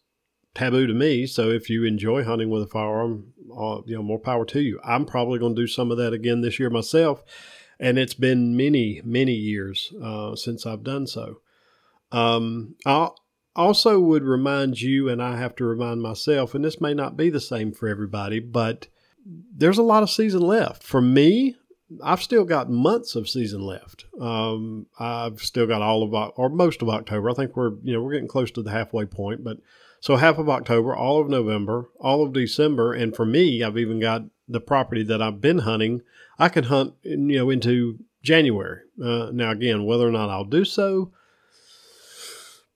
taboo 0.55 0.87
to 0.87 0.95
me. 0.95 1.26
So 1.26 1.50
if 1.50 1.69
you 1.69 1.85
enjoy 1.85 2.25
hunting 2.25 2.50
with 2.50 2.62
a 2.62 2.67
firearm, 2.67 3.33
uh, 3.53 3.83
you 3.87 3.97
know, 3.97 4.03
more 4.03 4.19
power 4.19 4.45
to 4.47 4.61
you. 4.61 4.81
I'm 4.85 5.05
probably 5.05 5.38
going 5.38 5.55
to 5.55 5.62
do 5.62 5.67
some 5.67 5.91
of 5.91 5.99
that 5.99 6.12
again 6.12 6.41
this 6.41 6.59
year 6.59 6.71
myself, 6.71 7.23
and 7.79 7.99
it's 7.99 8.14
been 8.14 8.57
many 8.57 9.00
many 9.05 9.35
years 9.35 9.93
uh, 10.03 10.37
since 10.37 10.67
I've 10.67 10.85
done 10.85 11.07
so. 11.07 11.41
Um, 12.12 12.76
I 12.87 13.09
also 13.57 14.00
would 14.00 14.23
remind 14.23 14.81
you, 14.81 15.09
and 15.09 15.23
I 15.23 15.37
have 15.37 15.57
to 15.57 15.64
remind 15.64 16.03
myself, 16.03 16.55
and 16.55 16.64
this 16.64 16.81
may 16.81 16.95
not 16.95 17.17
be 17.17 17.31
the 17.31 17.41
same 17.41 17.73
for 17.73 17.88
everybody, 17.88 18.41
but 18.41 18.88
there's 19.26 19.79
a 19.79 19.83
lot 19.83 20.03
of 20.03 20.11
season 20.11 20.43
left. 20.43 20.83
For 20.83 21.00
me, 21.00 21.57
I've 22.03 22.23
still 22.23 22.45
got 22.45 22.71
months 22.71 23.14
of 23.14 23.29
season 23.29 23.61
left. 23.61 24.07
Um, 24.21 24.87
I've 24.99 25.41
still 25.41 25.67
got 25.67 25.83
all 25.83 26.03
of 26.03 26.33
or 26.37 26.49
most 26.49 26.83
of 26.83 26.88
October. 26.88 27.31
I 27.31 27.35
think 27.35 27.57
we're 27.57 27.73
you 27.83 27.93
know 27.93 28.03
we're 28.03 28.12
getting 28.12 28.29
close 28.29 28.50
to 28.53 28.62
the 28.62 28.71
halfway 28.71 29.05
point, 29.05 29.45
but 29.45 29.59
so 30.00 30.17
half 30.17 30.38
of 30.38 30.49
October, 30.49 30.95
all 30.95 31.21
of 31.21 31.29
November, 31.29 31.88
all 32.00 32.25
of 32.25 32.33
December, 32.33 32.93
and 32.93 33.14
for 33.14 33.25
me, 33.25 33.62
I've 33.62 33.79
even 33.79 34.00
got 34.00 34.23
the 34.49 34.61
property 34.61 35.03
that 35.05 35.23
I've 35.23 35.41
been 35.41 35.61
hunting. 35.61 36.03
I 36.38 36.49
can 36.49 36.64
hunt 36.64 36.95
you 37.03 37.38
know 37.38 37.50
into 37.50 37.99
January. 38.23 38.81
Uh, 39.03 39.31
now 39.33 39.50
again, 39.50 39.85
whether 39.85 40.07
or 40.07 40.12
not 40.12 40.31
I'll 40.31 40.45
do 40.45 40.64
so, 40.64 41.12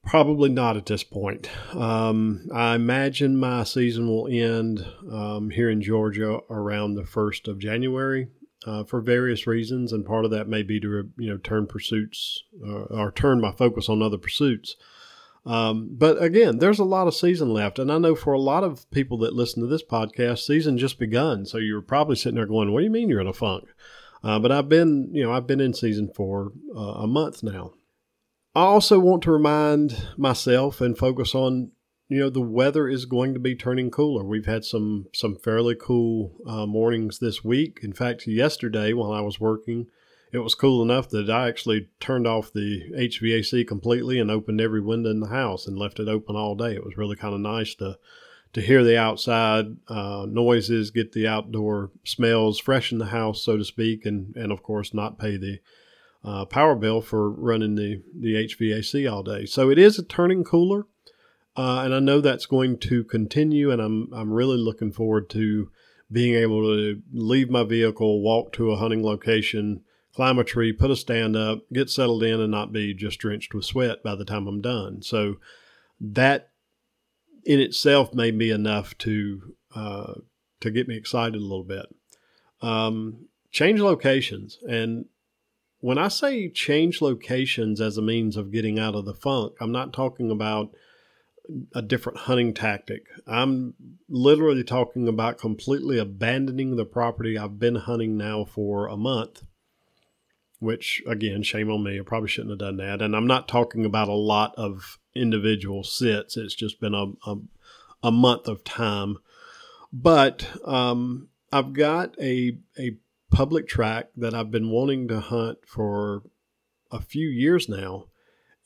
Probably 0.08 0.48
not 0.48 0.78
at 0.78 0.86
this 0.86 1.04
point. 1.04 1.50
Um, 1.74 2.48
I 2.50 2.74
imagine 2.74 3.36
my 3.36 3.64
season 3.64 4.06
will 4.06 4.26
end 4.26 4.86
um, 5.12 5.50
here 5.50 5.68
in 5.68 5.82
Georgia 5.82 6.38
around 6.48 6.94
the 6.94 7.04
first 7.04 7.46
of 7.46 7.58
January 7.58 8.28
uh, 8.66 8.84
for 8.84 9.00
various 9.00 9.46
reasons, 9.46 9.92
and 9.92 10.04
part 10.04 10.24
of 10.24 10.30
that 10.30 10.48
may 10.48 10.62
be 10.62 10.80
to 10.80 11.10
you 11.16 11.30
know 11.30 11.38
turn 11.38 11.66
pursuits 11.66 12.42
uh, 12.66 12.84
or 12.84 13.12
turn 13.12 13.40
my 13.40 13.52
focus 13.52 13.88
on 13.88 14.02
other 14.02 14.18
pursuits. 14.18 14.76
Um, 15.46 15.88
but 15.92 16.22
again, 16.22 16.58
there's 16.58 16.80
a 16.80 16.84
lot 16.84 17.06
of 17.06 17.14
season 17.14 17.52
left, 17.52 17.78
and 17.78 17.90
I 17.90 17.98
know 17.98 18.14
for 18.14 18.32
a 18.32 18.40
lot 18.40 18.64
of 18.64 18.90
people 18.90 19.18
that 19.18 19.34
listen 19.34 19.62
to 19.62 19.68
this 19.68 19.84
podcast, 19.84 20.40
season 20.40 20.76
just 20.76 20.98
begun. 20.98 21.46
So 21.46 21.58
you're 21.58 21.80
probably 21.80 22.16
sitting 22.16 22.36
there 22.36 22.46
going, 22.46 22.72
"What 22.72 22.80
do 22.80 22.84
you 22.84 22.90
mean 22.90 23.08
you're 23.08 23.20
in 23.20 23.26
a 23.26 23.32
funk?" 23.32 23.68
Uh, 24.22 24.38
but 24.38 24.50
I've 24.50 24.68
been, 24.68 25.10
you 25.12 25.22
know, 25.22 25.32
I've 25.32 25.46
been 25.46 25.60
in 25.60 25.74
season 25.74 26.10
for 26.14 26.52
uh, 26.76 26.80
a 26.80 27.06
month 27.06 27.42
now. 27.42 27.72
I 28.54 28.62
also 28.62 28.98
want 28.98 29.22
to 29.22 29.30
remind 29.30 30.08
myself 30.16 30.80
and 30.80 30.98
focus 30.98 31.34
on 31.34 31.70
you 32.08 32.18
know 32.18 32.30
the 32.30 32.40
weather 32.40 32.88
is 32.88 33.04
going 33.04 33.34
to 33.34 33.40
be 33.40 33.54
turning 33.54 33.90
cooler. 33.90 34.24
We've 34.24 34.46
had 34.46 34.64
some 34.64 35.06
some 35.14 35.36
fairly 35.36 35.74
cool 35.74 36.34
uh, 36.46 36.66
mornings 36.66 37.18
this 37.18 37.44
week. 37.44 37.80
In 37.82 37.92
fact, 37.92 38.26
yesterday 38.26 38.92
while 38.92 39.12
I 39.12 39.20
was 39.20 39.38
working, 39.38 39.88
it 40.32 40.38
was 40.38 40.54
cool 40.54 40.82
enough 40.82 41.10
that 41.10 41.28
I 41.28 41.48
actually 41.48 41.88
turned 42.00 42.26
off 42.26 42.52
the 42.52 42.90
HVAC 42.96 43.66
completely 43.66 44.18
and 44.18 44.30
opened 44.30 44.60
every 44.60 44.80
window 44.80 45.10
in 45.10 45.20
the 45.20 45.28
house 45.28 45.66
and 45.66 45.78
left 45.78 46.00
it 46.00 46.08
open 46.08 46.34
all 46.34 46.54
day. 46.54 46.74
It 46.74 46.84
was 46.84 46.96
really 46.96 47.16
kind 47.16 47.34
of 47.34 47.40
nice 47.40 47.74
to 47.76 47.98
to 48.54 48.62
hear 48.62 48.82
the 48.82 48.96
outside 48.96 49.76
uh, 49.88 50.24
noises, 50.26 50.90
get 50.90 51.12
the 51.12 51.28
outdoor 51.28 51.90
smells 52.04 52.58
fresh 52.58 52.90
in 52.90 52.96
the 52.96 53.06
house, 53.06 53.42
so 53.42 53.58
to 53.58 53.64
speak, 53.64 54.06
and 54.06 54.34
and 54.34 54.50
of 54.50 54.62
course 54.62 54.94
not 54.94 55.18
pay 55.18 55.36
the 55.36 55.58
uh, 56.24 56.44
power 56.44 56.74
bill 56.74 57.00
for 57.00 57.30
running 57.30 57.74
the, 57.74 58.02
the 58.18 58.34
HVAC 58.34 59.10
all 59.10 59.22
day. 59.22 59.46
So 59.46 59.70
it 59.70 59.78
is 59.78 59.98
a 59.98 60.04
turning 60.04 60.44
cooler, 60.44 60.86
uh, 61.58 61.82
and 61.82 61.92
I 61.92 61.98
know 61.98 62.20
that's 62.20 62.46
going 62.46 62.78
to 62.78 63.02
continue. 63.02 63.72
And 63.72 63.82
I'm 63.82 64.08
I'm 64.14 64.32
really 64.32 64.56
looking 64.56 64.92
forward 64.92 65.28
to 65.30 65.70
being 66.10 66.36
able 66.36 66.62
to 66.62 67.02
leave 67.12 67.50
my 67.50 67.64
vehicle, 67.64 68.22
walk 68.22 68.52
to 68.54 68.70
a 68.70 68.76
hunting 68.76 69.04
location, 69.04 69.82
climb 70.14 70.38
a 70.38 70.44
tree, 70.44 70.72
put 70.72 70.92
a 70.92 70.96
stand 70.96 71.34
up, 71.34 71.64
get 71.72 71.90
settled 71.90 72.22
in, 72.22 72.40
and 72.40 72.52
not 72.52 72.72
be 72.72 72.94
just 72.94 73.18
drenched 73.18 73.54
with 73.54 73.64
sweat 73.64 74.04
by 74.04 74.14
the 74.14 74.24
time 74.24 74.46
I'm 74.46 74.60
done. 74.60 75.02
So 75.02 75.34
that 76.00 76.50
in 77.44 77.58
itself 77.58 78.14
may 78.14 78.30
be 78.30 78.50
enough 78.50 78.96
to 78.98 79.54
uh, 79.74 80.14
to 80.60 80.70
get 80.70 80.86
me 80.86 80.96
excited 80.96 81.34
a 81.34 81.44
little 81.44 81.64
bit. 81.64 81.86
Um, 82.62 83.26
change 83.50 83.80
locations 83.80 84.58
and 84.68 85.06
when 85.80 85.98
I 85.98 86.08
say 86.08 86.48
change 86.48 87.00
locations 87.00 87.80
as 87.80 87.96
a 87.96 88.02
means 88.02 88.36
of 88.36 88.52
getting 88.52 88.78
out 88.78 88.94
of 88.94 89.04
the 89.04 89.14
funk, 89.14 89.54
I'm 89.60 89.70
not 89.70 89.92
talking 89.92 90.30
about 90.30 90.70
a 91.74 91.82
different 91.82 92.18
hunting 92.20 92.52
tactic. 92.52 93.06
I'm 93.26 93.74
literally 94.08 94.64
talking 94.64 95.08
about 95.08 95.38
completely 95.38 95.98
abandoning 95.98 96.76
the 96.76 96.84
property 96.84 97.38
I've 97.38 97.58
been 97.58 97.76
hunting 97.76 98.16
now 98.16 98.44
for 98.44 98.86
a 98.86 98.96
month, 98.96 99.44
which, 100.58 101.02
again, 101.06 101.42
shame 101.42 101.70
on 101.70 101.82
me. 101.82 101.98
I 101.98 102.02
probably 102.02 102.28
shouldn't 102.28 102.52
have 102.52 102.58
done 102.58 102.76
that. 102.78 103.00
And 103.00 103.16
I'm 103.16 103.26
not 103.26 103.48
talking 103.48 103.84
about 103.84 104.08
a 104.08 104.12
lot 104.12 104.54
of 104.56 104.98
individual 105.14 105.82
sits, 105.82 106.36
it's 106.36 106.54
just 106.54 106.80
been 106.80 106.94
a, 106.94 107.06
a, 107.28 107.36
a 108.02 108.12
month 108.12 108.46
of 108.46 108.62
time. 108.62 109.16
But 109.92 110.46
um, 110.64 111.28
I've 111.50 111.72
got 111.72 112.14
a, 112.20 112.58
a 112.78 112.96
public 113.30 113.66
track 113.68 114.08
that 114.16 114.34
I've 114.34 114.50
been 114.50 114.70
wanting 114.70 115.08
to 115.08 115.20
hunt 115.20 115.58
for 115.66 116.22
a 116.90 117.00
few 117.00 117.28
years 117.28 117.68
now, 117.68 118.06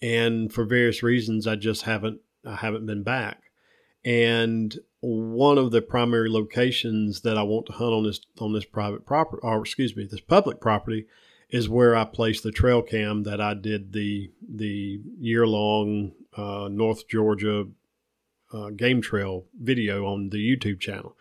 and 0.01 0.53
for 0.53 0.65
various 0.65 1.03
reasons, 1.03 1.47
I 1.47 1.57
just 1.57 1.83
haven't 1.83 2.21
I 2.45 2.57
haven't 2.57 2.87
been 2.87 3.03
back. 3.03 3.43
And 4.05 4.77
one 5.01 5.59
of 5.59 5.71
the 5.71 5.83
primary 5.83 6.29
locations 6.29 7.21
that 7.21 7.39
I 7.39 7.43
want 7.43 7.67
to 7.67 7.73
hunt 7.73 7.93
on 7.93 8.05
this 8.05 8.21
on 8.39 8.53
this 8.53 8.65
private 8.65 9.07
property, 9.07 9.41
or 9.43 9.61
excuse 9.61 9.97
me, 9.97 10.07
this 10.11 10.21
public 10.21 10.61
property, 10.61 11.07
is 11.51 11.69
where 11.69 11.95
I 11.95 12.05
placed 12.05 12.43
the 12.43 12.51
trail 12.51 12.83
cam 12.83 13.23
that 13.25 13.41
I 13.41 13.55
did 13.55 13.93
the 13.93 14.31
the 14.49 15.01
year 15.19 15.47
long 15.47 16.13
uh, 16.37 16.69
North 16.71 17.07
Georgia 17.09 17.67
uh, 18.53 18.71
game 18.71 19.01
trail 19.01 19.47
video 19.61 20.07
on 20.07 20.31
the 20.31 20.39
YouTube 20.39 20.81
channel. 20.81 21.17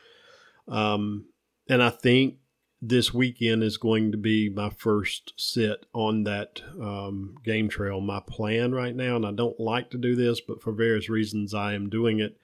Um, 0.68 1.25
and 1.70 1.84
I 1.84 1.90
think 1.90 2.36
this 2.82 3.14
weekend 3.14 3.64
is 3.64 3.78
going 3.78 4.12
to 4.12 4.18
be 4.18 4.50
my 4.50 4.70
first 4.70 5.34
sit 5.38 5.86
on 5.94 6.24
that 6.24 6.62
um, 6.82 7.36
game 7.44 7.70
trail. 7.70 8.02
My 8.02 8.20
plan 8.20 8.72
right 8.72 8.96
now, 8.96 9.16
and 9.16 9.26
I 9.26 9.32
don't 9.32 9.60
like 9.60 9.92
to 9.92 9.98
do 9.98 10.16
this, 10.16 10.42
but 10.42 10.62
for 10.62 10.72
various 10.72 11.08
reasons, 11.08 11.54
I 11.54 11.74
am 11.74 11.90
doing 11.90 12.20
it. 12.20 12.38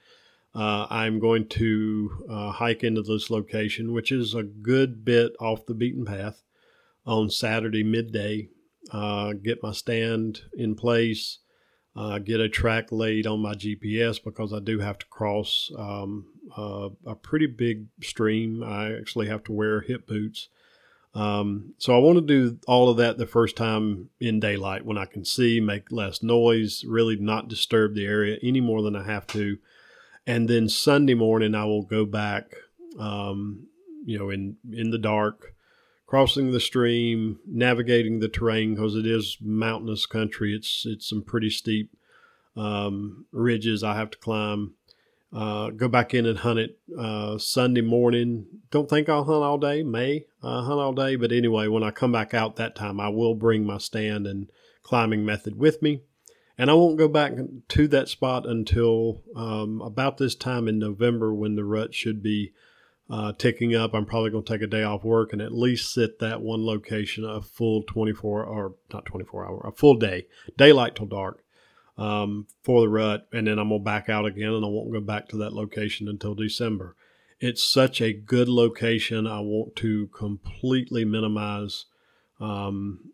Uh, 0.53 0.85
I'm 0.89 1.19
going 1.19 1.47
to 1.49 2.25
uh, 2.29 2.51
hike 2.51 2.83
into 2.83 3.01
this 3.01 3.29
location, 3.29 3.93
which 3.93 4.11
is 4.11 4.33
a 4.33 4.43
good 4.43 5.03
bit 5.03 5.35
off 5.39 5.65
the 5.65 5.73
beaten 5.73 6.05
path, 6.05 6.43
on 7.05 7.29
Saturday 7.29 7.83
midday. 7.83 8.49
Uh, 8.91 9.33
get 9.33 9.63
my 9.63 9.71
stand 9.71 10.41
in 10.55 10.75
place, 10.75 11.39
uh, 11.97 12.19
get 12.19 12.39
a 12.39 12.47
track 12.47 12.91
laid 12.91 13.25
on 13.25 13.39
my 13.39 13.55
GPS 13.55 14.23
because 14.23 14.53
I 14.53 14.59
do 14.59 14.79
have 14.79 14.99
to 14.99 15.05
cross 15.07 15.71
um, 15.77 16.27
uh, 16.55 16.89
a 17.05 17.15
pretty 17.15 17.47
big 17.47 17.87
stream. 18.03 18.63
I 18.63 18.95
actually 18.95 19.27
have 19.27 19.43
to 19.45 19.51
wear 19.51 19.81
hip 19.81 20.05
boots. 20.05 20.49
Um, 21.15 21.73
so 21.79 21.95
I 21.95 21.97
want 21.97 22.17
to 22.19 22.21
do 22.21 22.59
all 22.67 22.89
of 22.89 22.97
that 22.97 23.17
the 23.17 23.25
first 23.25 23.55
time 23.55 24.09
in 24.19 24.39
daylight 24.39 24.85
when 24.85 24.99
I 24.99 25.05
can 25.05 25.25
see, 25.25 25.59
make 25.59 25.91
less 25.91 26.21
noise, 26.21 26.83
really 26.85 27.15
not 27.15 27.47
disturb 27.47 27.95
the 27.95 28.05
area 28.05 28.37
any 28.43 28.61
more 28.61 28.83
than 28.83 28.95
I 28.95 29.03
have 29.03 29.25
to. 29.27 29.57
And 30.27 30.47
then 30.47 30.69
Sunday 30.69 31.15
morning 31.15 31.55
I 31.55 31.65
will 31.65 31.81
go 31.81 32.05
back, 32.05 32.51
um, 32.99 33.65
you 34.05 34.19
know, 34.19 34.29
in 34.29 34.57
in 34.71 34.91
the 34.91 34.99
dark 34.99 35.55
crossing 36.07 36.51
the 36.51 36.59
stream, 36.59 37.39
navigating 37.45 38.19
the 38.19 38.29
terrain 38.29 38.73
because 38.73 38.95
it 38.95 39.05
is 39.05 39.37
mountainous 39.41 40.07
country. 40.07 40.55
It's 40.55 40.85
it's 40.87 41.07
some 41.07 41.21
pretty 41.21 41.51
steep 41.51 41.95
um, 42.55 43.25
ridges 43.31 43.83
I 43.83 43.95
have 43.95 44.09
to 44.11 44.17
climb. 44.17 44.73
Uh, 45.31 45.71
go 45.71 45.89
back 45.89 46.13
in 46.13 46.25
and 46.25 46.39
hunt 46.39 46.57
it 46.57 46.79
uh, 46.97 47.37
Sunday 47.37 47.81
morning. 47.81 48.45
Don't 48.71 48.89
think 48.89 49.09
I'll 49.09 49.25
hunt 49.25 49.43
all 49.43 49.57
day. 49.57 49.83
May 49.83 50.25
uh, 50.41 50.63
hunt 50.63 50.79
all 50.79 50.93
day, 50.93 51.17
but 51.17 51.33
anyway, 51.33 51.67
when 51.67 51.83
I 51.83 51.91
come 51.91 52.13
back 52.13 52.33
out 52.33 52.55
that 52.55 52.75
time, 52.75 53.01
I 53.01 53.09
will 53.09 53.35
bring 53.35 53.65
my 53.65 53.77
stand 53.77 54.25
and 54.25 54.49
climbing 54.83 55.25
method 55.25 55.59
with 55.59 55.81
me, 55.81 56.01
And 56.57 56.71
I 56.71 56.73
won't 56.73 56.97
go 56.97 57.09
back 57.09 57.33
to 57.67 57.87
that 57.89 58.07
spot 58.07 58.45
until 58.47 59.21
um, 59.35 59.81
about 59.81 60.17
this 60.17 60.33
time 60.33 60.69
in 60.69 60.79
November 60.79 61.33
when 61.33 61.55
the 61.55 61.65
rut 61.65 61.93
should 61.93 62.23
be 62.23 62.53
uh, 63.09 63.33
ticking 63.33 63.75
up. 63.75 63.93
I'm 63.93 64.05
probably 64.05 64.31
going 64.31 64.43
to 64.43 64.53
take 64.53 64.61
a 64.61 64.67
day 64.67 64.83
off 64.83 65.03
work 65.03 65.33
and 65.33 65.41
at 65.41 65.53
least 65.53 65.93
sit 65.93 66.19
that 66.19 66.41
one 66.41 66.65
location 66.65 67.23
a 67.23 67.41
full 67.41 67.83
24 67.83 68.43
or 68.43 68.75
not 68.93 69.05
24 69.05 69.47
hour, 69.47 69.61
a 69.67 69.71
full 69.71 69.95
day, 69.95 70.27
daylight 70.57 70.95
till 70.95 71.05
dark 71.05 71.43
um, 71.97 72.47
for 72.63 72.81
the 72.81 72.89
rut. 72.89 73.27
And 73.31 73.47
then 73.47 73.59
I'm 73.59 73.69
going 73.69 73.81
to 73.81 73.85
back 73.85 74.09
out 74.09 74.25
again 74.25 74.53
and 74.53 74.65
I 74.65 74.67
won't 74.67 74.91
go 74.91 74.99
back 74.99 75.29
to 75.29 75.37
that 75.37 75.53
location 75.53 76.07
until 76.07 76.35
December. 76.35 76.95
It's 77.39 77.63
such 77.63 78.01
a 78.01 78.13
good 78.13 78.49
location. 78.49 79.27
I 79.27 79.39
want 79.39 79.75
to 79.77 80.07
completely 80.07 81.05
minimize 81.05 81.85
um, 82.39 83.11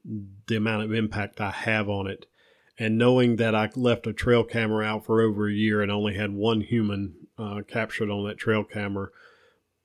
the 0.47 0.55
amount 0.55 0.83
of 0.83 0.93
impact 0.93 1.41
I 1.41 1.51
have 1.51 1.89
on 1.89 2.07
it. 2.07 2.25
And 2.79 2.97
knowing 2.97 3.35
that 3.35 3.53
I 3.53 3.69
left 3.75 4.07
a 4.07 4.13
trail 4.13 4.43
camera 4.43 4.85
out 4.85 5.05
for 5.05 5.21
over 5.21 5.47
a 5.47 5.53
year 5.53 5.81
and 5.81 5.91
only 5.91 6.15
had 6.15 6.31
one 6.31 6.61
human 6.61 7.15
uh, 7.37 7.61
captured 7.67 8.09
on 8.09 8.25
that 8.27 8.37
trail 8.37 8.63
camera 8.63 9.09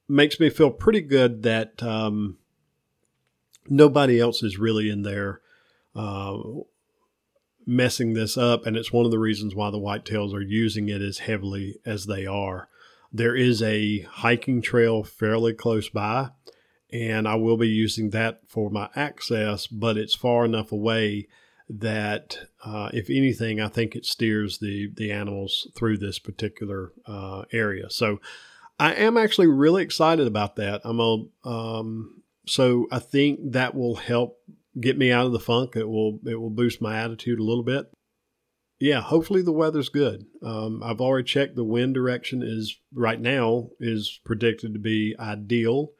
makes 0.08 0.40
me 0.40 0.50
feel 0.50 0.70
pretty 0.70 1.02
good 1.02 1.42
that 1.42 1.82
um, 1.82 2.38
nobody 3.68 4.18
else 4.18 4.42
is 4.42 4.58
really 4.58 4.88
in 4.88 5.02
there 5.02 5.40
uh, 5.94 6.38
messing 7.66 8.14
this 8.14 8.36
up. 8.38 8.66
And 8.66 8.76
it's 8.76 8.92
one 8.92 9.04
of 9.04 9.10
the 9.10 9.18
reasons 9.18 9.54
why 9.54 9.70
the 9.70 9.78
whitetails 9.78 10.32
are 10.34 10.40
using 10.40 10.88
it 10.88 11.02
as 11.02 11.18
heavily 11.18 11.76
as 11.84 12.06
they 12.06 12.26
are. 12.26 12.68
There 13.12 13.36
is 13.36 13.62
a 13.62 14.00
hiking 14.00 14.60
trail 14.62 15.02
fairly 15.02 15.54
close 15.54 15.88
by, 15.88 16.30
and 16.90 17.26
I 17.26 17.36
will 17.36 17.56
be 17.56 17.68
using 17.68 18.10
that 18.10 18.40
for 18.46 18.70
my 18.70 18.88
access, 18.94 19.66
but 19.66 19.96
it's 19.96 20.14
far 20.14 20.44
enough 20.44 20.72
away 20.72 21.28
that 21.70 22.38
uh, 22.64 22.90
if 22.92 23.10
anything, 23.10 23.60
I 23.60 23.68
think 23.68 23.94
it 23.94 24.06
steers 24.06 24.58
the 24.58 24.90
the 24.94 25.12
animals 25.12 25.68
through 25.74 25.98
this 25.98 26.18
particular 26.18 26.92
uh, 27.06 27.44
area. 27.52 27.90
So 27.90 28.20
I 28.78 28.94
am 28.94 29.16
actually 29.16 29.49
really 29.49 29.82
excited 29.82 30.26
about 30.26 30.56
that. 30.56 30.82
I'm 30.85 31.00
a 31.00 31.25
um, 31.44 32.23
so 32.47 32.87
I 32.90 32.99
think 32.99 33.52
that 33.52 33.75
will 33.75 33.97
help 33.97 34.38
get 34.80 34.97
me 34.97 35.11
out 35.11 35.26
of 35.26 35.32
the 35.32 35.40
funk. 35.40 35.76
It 35.76 35.88
will 35.88 36.20
it 36.25 36.37
will 36.37 36.50
boost 36.50 36.80
my 36.80 36.99
attitude 36.99 37.38
a 37.38 37.44
little 37.44 37.64
bit. 37.64 37.90
Yeah, 38.80 39.00
hopefully 39.00 39.42
the 39.42 39.52
weather's 39.52 39.88
good. 39.88 40.26
Um, 40.42 40.82
I've 40.85 41.00
already 41.00 41.25
checked 41.25 41.56
the 41.56 41.64
wind 41.64 41.94
direction 41.94 42.42
is 42.42 42.78
right 42.94 43.20
now 43.20 43.70
is 43.80 44.20
predicted 44.25 44.73
to 44.73 44.78
be 44.78 45.16
ideal, 45.18 45.90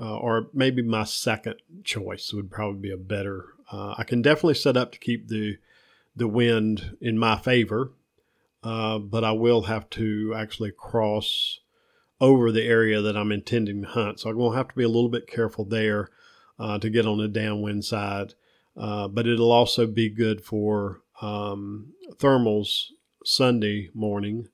uh, 0.00 0.16
or 0.16 0.48
maybe 0.54 0.82
my 0.82 1.02
second 1.02 1.56
choice 1.82 2.32
would 2.32 2.50
probably 2.50 2.80
be 2.80 2.92
a 2.92 2.96
better. 2.96 3.46
Uh, 3.72 3.96
I 3.98 4.04
can 4.04 4.22
definitely 4.22 4.54
set 4.54 4.76
up 4.76 4.92
to 4.92 4.98
keep 4.98 5.28
the 5.28 5.56
the 6.14 6.28
wind 6.28 6.96
in 7.00 7.18
my 7.18 7.36
favor, 7.36 7.92
uh, 8.62 8.98
but 8.98 9.24
I 9.24 9.32
will 9.32 9.62
have 9.62 9.90
to 9.90 10.32
actually 10.34 10.70
cross 10.70 11.60
over 12.20 12.50
the 12.50 12.64
area 12.64 13.00
that 13.02 13.16
I'm 13.16 13.32
intending 13.32 13.82
to 13.82 13.88
hunt. 13.88 14.20
So 14.20 14.30
I'm 14.30 14.36
going 14.36 14.52
to 14.52 14.56
have 14.56 14.68
to 14.68 14.74
be 14.74 14.84
a 14.84 14.88
little 14.88 15.10
bit 15.10 15.26
careful 15.26 15.64
there 15.64 16.08
uh, 16.58 16.78
to 16.78 16.90
get 16.90 17.06
on 17.06 17.18
the 17.18 17.28
downwind 17.28 17.84
side. 17.84 18.34
Uh, 18.76 19.08
but 19.08 19.26
it'll 19.26 19.52
also 19.52 19.86
be 19.86 20.08
good 20.08 20.44
for 20.44 21.00
um, 21.22 21.92
thermals 22.16 22.86
Sunday 23.24 23.90
morning. 23.94 24.48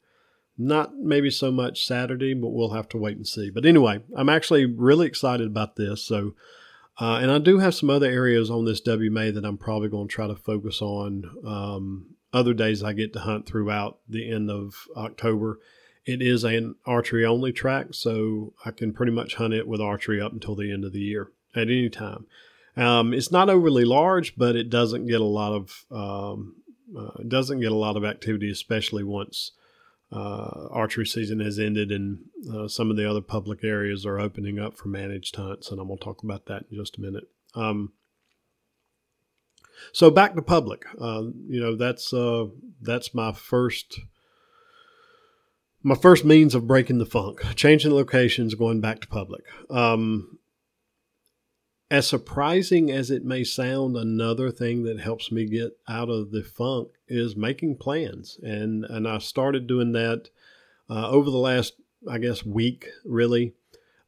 Not 0.59 0.95
maybe 0.97 1.31
so 1.31 1.51
much 1.51 1.85
Saturday, 1.85 2.35
but 2.35 2.51
we'll 2.51 2.71
have 2.71 2.89
to 2.91 2.99
wait 2.99 3.17
and 3.17 3.27
see. 3.27 3.51
But 3.51 3.67
anyway, 3.67 4.01
I'm 4.17 4.29
actually 4.29 4.67
really 4.67 5.07
excited 5.07 5.47
about 5.47 5.77
this. 5.77 6.05
So, 6.05 6.35
uh, 7.01 7.17
and 7.17 7.31
I 7.31 7.39
do 7.39 7.59
have 7.59 7.75
some 7.75 7.91
other 7.91 8.09
areas 8.09 8.51
on 8.51 8.65
this 8.65 8.81
WMA 8.81 9.35
that 9.35 9.45
I'm 9.45 9.59
probably 9.59 9.89
going 9.89 10.09
to 10.09 10.15
try 10.15 10.27
to 10.27 10.37
focus 10.37 10.81
on. 10.83 11.25
Um, 11.45 12.15
other 12.33 12.55
days 12.55 12.83
I 12.83 12.93
get 12.93 13.13
to 13.15 13.21
hunt 13.21 13.47
throughout 13.47 13.99
the 14.09 14.31
end 14.31 14.51
of 14.51 14.75
October. 14.97 15.59
It 16.05 16.21
is 16.21 16.45
an 16.45 16.75
archery 16.85 17.25
only 17.25 17.53
track, 17.53 17.89
so 17.93 18.55
I 18.65 18.73
can 18.73 18.93
pretty 18.93 19.13
much 19.13 19.37
hunt 19.37 19.55
it 19.55 19.69
with 19.69 19.81
archery 19.81 20.21
up 20.21 20.33
until 20.33 20.57
the 20.57 20.73
end 20.73 20.85
of 20.85 20.93
the 20.93 21.01
year 21.01 21.31
at 21.55 21.69
any 21.69 21.89
time. 21.89 22.27
Um, 22.77 23.13
it's 23.13 23.31
not 23.31 23.51
overly 23.51 23.85
large, 23.85 24.37
but 24.37 24.57
it 24.57 24.71
doesn't 24.71 25.07
get 25.07 25.21
a 25.21 25.25
lot 25.25 25.53
of 25.53 25.85
um, 25.91 26.57
uh, 26.97 27.23
doesn't 27.29 27.61
get 27.61 27.73
a 27.73 27.77
lot 27.77 27.97
of 27.97 28.05
activity, 28.05 28.51
especially 28.51 29.05
once 29.05 29.53
uh, 30.11 30.69
archery 30.71 31.07
season 31.07 31.41
has 31.41 31.59
ended 31.59 31.91
and 31.91 32.19
uh, 32.53 32.69
some 32.69 32.91
of 32.91 32.97
the 32.97 33.09
other 33.09 33.23
public 33.23 33.65
areas 33.65 34.05
are 34.05 34.21
opening 34.21 34.59
up 34.59 34.77
for 34.77 34.89
managed 34.89 35.37
hunts, 35.37 35.71
and 35.71 35.81
I'm 35.81 35.87
going 35.87 35.99
to 35.99 36.05
talk 36.05 36.23
about 36.23 36.47
that 36.47 36.65
in 36.71 36.79
just 36.79 36.99
a 36.99 37.01
minute. 37.01 37.29
Um, 37.55 37.93
so 39.93 40.11
back 40.11 40.35
to 40.35 40.43
public, 40.43 40.85
uh, 41.01 41.23
you 41.49 41.61
know 41.61 41.77
that's 41.77 42.13
uh, 42.13 42.47
that's 42.81 43.15
my 43.15 43.33
first 43.33 44.01
my 45.83 45.95
first 45.95 46.25
means 46.25 46.55
of 46.55 46.67
breaking 46.67 46.99
the 46.99 47.07
funk, 47.07 47.41
changing 47.57 47.93
locations, 47.93 48.55
going 48.55 48.81
back 48.81 49.01
to 49.01 49.09
public. 49.09 49.45
Um, 49.71 50.39
as 51.91 52.07
surprising 52.07 52.91
as 52.91 53.11
it 53.11 53.25
may 53.25 53.45
sound, 53.45 53.97
another 53.97 54.51
thing 54.51 54.85
that 54.85 55.01
helps 55.01 55.31
me 55.31 55.45
get 55.45 55.77
out 55.87 56.09
of 56.09 56.31
the 56.31 56.43
funk 56.43 56.89
is 57.07 57.37
making 57.37 57.77
plans, 57.77 58.39
and 58.43 58.85
and 58.85 59.07
I 59.07 59.19
started 59.19 59.67
doing 59.67 59.93
that 59.93 60.31
uh, 60.89 61.11
over 61.11 61.31
the 61.31 61.37
last, 61.37 61.75
I 62.09 62.19
guess, 62.19 62.45
week 62.45 62.89
really. 63.05 63.55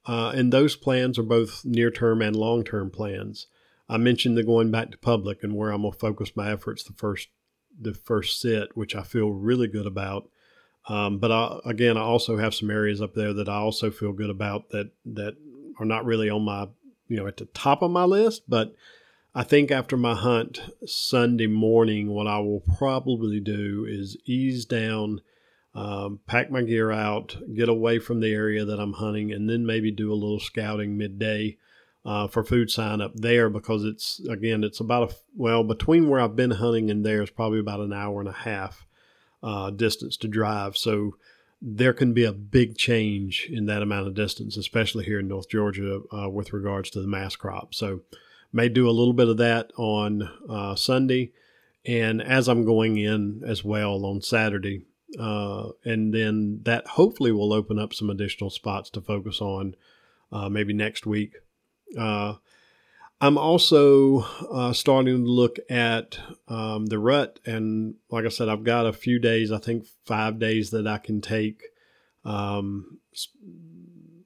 Uh, 0.06 0.32
and 0.34 0.52
those 0.52 0.76
plans 0.76 1.18
are 1.18 1.22
both 1.22 1.62
near 1.64 1.90
term 1.90 2.20
and 2.20 2.36
long 2.36 2.64
term 2.64 2.90
plans. 2.90 3.46
I 3.88 3.98
mentioned 3.98 4.36
the 4.36 4.42
going 4.42 4.70
back 4.70 4.90
to 4.90 4.98
public 4.98 5.42
and 5.42 5.54
where 5.54 5.70
I'm 5.70 5.82
gonna 5.82 5.92
focus 5.92 6.32
my 6.34 6.50
efforts 6.50 6.84
the 6.84 6.92
first 6.94 7.28
the 7.78 7.94
first 7.94 8.40
sit, 8.40 8.76
which 8.76 8.94
I 8.94 9.02
feel 9.02 9.30
really 9.30 9.66
good 9.66 9.86
about. 9.86 10.28
Um, 10.86 11.18
but 11.18 11.32
I, 11.32 11.58
again, 11.64 11.96
I 11.96 12.02
also 12.02 12.36
have 12.36 12.54
some 12.54 12.70
areas 12.70 13.00
up 13.00 13.14
there 13.14 13.32
that 13.32 13.48
I 13.48 13.56
also 13.56 13.90
feel 13.90 14.12
good 14.12 14.30
about 14.30 14.70
that 14.70 14.90
that 15.06 15.36
are 15.78 15.86
not 15.86 16.04
really 16.04 16.28
on 16.28 16.42
my 16.42 16.68
you 17.08 17.16
know 17.16 17.26
at 17.26 17.38
the 17.38 17.46
top 17.46 17.82
of 17.82 17.90
my 17.90 18.04
list, 18.04 18.42
but 18.48 18.74
I 19.34 19.42
think 19.42 19.70
after 19.70 19.96
my 19.96 20.14
hunt 20.14 20.60
Sunday 20.86 21.46
morning, 21.46 22.10
what 22.10 22.26
I 22.26 22.38
will 22.38 22.62
probably 22.78 23.40
do 23.40 23.84
is 23.88 24.16
ease 24.26 24.64
down, 24.64 25.22
um, 25.74 26.20
pack 26.26 26.50
my 26.50 26.62
gear 26.62 26.92
out, 26.92 27.36
get 27.54 27.68
away 27.68 27.98
from 27.98 28.20
the 28.20 28.32
area 28.32 28.64
that 28.64 28.78
I'm 28.78 28.92
hunting, 28.92 29.32
and 29.32 29.50
then 29.50 29.66
maybe 29.66 29.90
do 29.90 30.12
a 30.12 30.14
little 30.14 30.38
scouting 30.38 30.96
midday 30.96 31.56
uh, 32.04 32.28
for 32.28 32.44
food 32.44 32.70
sign 32.70 33.00
up 33.00 33.14
there 33.14 33.48
because 33.48 33.84
it's 33.84 34.20
again 34.28 34.62
it's 34.62 34.80
about 34.80 35.10
a 35.10 35.14
well 35.36 35.64
between 35.64 36.08
where 36.08 36.20
I've 36.20 36.36
been 36.36 36.50
hunting 36.52 36.90
and 36.90 37.04
there 37.04 37.22
is 37.22 37.30
probably 37.30 37.60
about 37.60 37.80
an 37.80 37.92
hour 37.92 38.20
and 38.20 38.28
a 38.28 38.32
half 38.32 38.86
uh, 39.44 39.70
distance 39.70 40.16
to 40.16 40.28
drive. 40.28 40.76
So 40.76 41.16
there 41.60 41.92
can 41.92 42.12
be 42.12 42.24
a 42.24 42.32
big 42.32 42.76
change 42.76 43.48
in 43.50 43.66
that 43.66 43.82
amount 43.82 44.06
of 44.06 44.14
distance, 44.14 44.56
especially 44.56 45.04
here 45.04 45.20
in 45.20 45.28
North 45.28 45.48
Georgia 45.48 46.00
uh, 46.12 46.28
with 46.28 46.52
regards 46.52 46.90
to 46.90 47.00
the 47.00 47.06
mass 47.06 47.36
crop. 47.36 47.74
So 47.74 48.00
may 48.52 48.68
do 48.68 48.88
a 48.88 48.92
little 48.92 49.12
bit 49.12 49.28
of 49.28 49.36
that 49.36 49.70
on 49.76 50.28
uh, 50.48 50.74
Sunday, 50.74 51.32
and 51.86 52.22
as 52.22 52.48
I'm 52.48 52.64
going 52.64 52.96
in 52.96 53.42
as 53.46 53.62
well 53.62 54.04
on 54.06 54.22
Saturday. 54.22 54.82
Uh, 55.18 55.68
and 55.84 56.12
then 56.12 56.60
that 56.64 56.86
hopefully 56.86 57.30
will 57.30 57.52
open 57.52 57.78
up 57.78 57.94
some 57.94 58.10
additional 58.10 58.50
spots 58.50 58.90
to 58.90 59.00
focus 59.00 59.40
on 59.40 59.76
uh, 60.32 60.48
maybe 60.48 60.72
next 60.72 61.06
week. 61.06 61.34
Uh, 61.96 62.34
I'm 63.20 63.38
also 63.38 64.18
uh, 64.52 64.72
starting 64.72 65.24
to 65.24 65.30
look 65.30 65.56
at 65.70 66.18
um, 66.48 66.86
the 66.86 66.98
rut, 66.98 67.38
and 67.46 67.94
like 68.10 68.24
I 68.24 68.28
said, 68.28 68.48
I've 68.48 68.64
got 68.64 68.86
a 68.86 68.92
few 68.92 69.18
days. 69.18 69.50
I 69.52 69.58
think 69.58 69.86
five 70.04 70.38
days 70.38 70.70
that 70.70 70.86
I 70.86 70.98
can 70.98 71.20
take 71.20 71.62
um, 72.24 72.98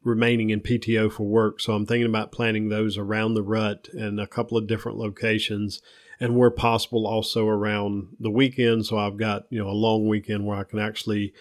remaining 0.03 0.51
in 0.51 0.61
PTO 0.61 1.13
for 1.13 1.25
work. 1.25 1.61
So 1.61 1.75
I'm 1.75 1.87
thinking 1.87 2.09
about 2.09 2.33
planning 2.33 2.69
those 2.69 2.97
around 2.97 3.35
the 3.35 3.43
rut 3.43 3.89
and 3.93 4.19
a 4.19 4.27
couple 4.27 4.57
of 4.57 4.67
different 4.67 4.99
locations, 4.99 5.81
and 6.19 6.37
where 6.37 6.51
possible, 6.51 7.07
also 7.07 7.47
around 7.47 8.17
the 8.19 8.31
weekend. 8.31 8.87
So 8.87 8.99
I've 8.99 9.19
got 9.19 9.45
you 9.51 9.63
know 9.63 9.69
a 9.69 9.73
long 9.73 10.09
weekend 10.09 10.47
where 10.47 10.59
I 10.59 10.65
can 10.65 10.79
actually 10.79 11.35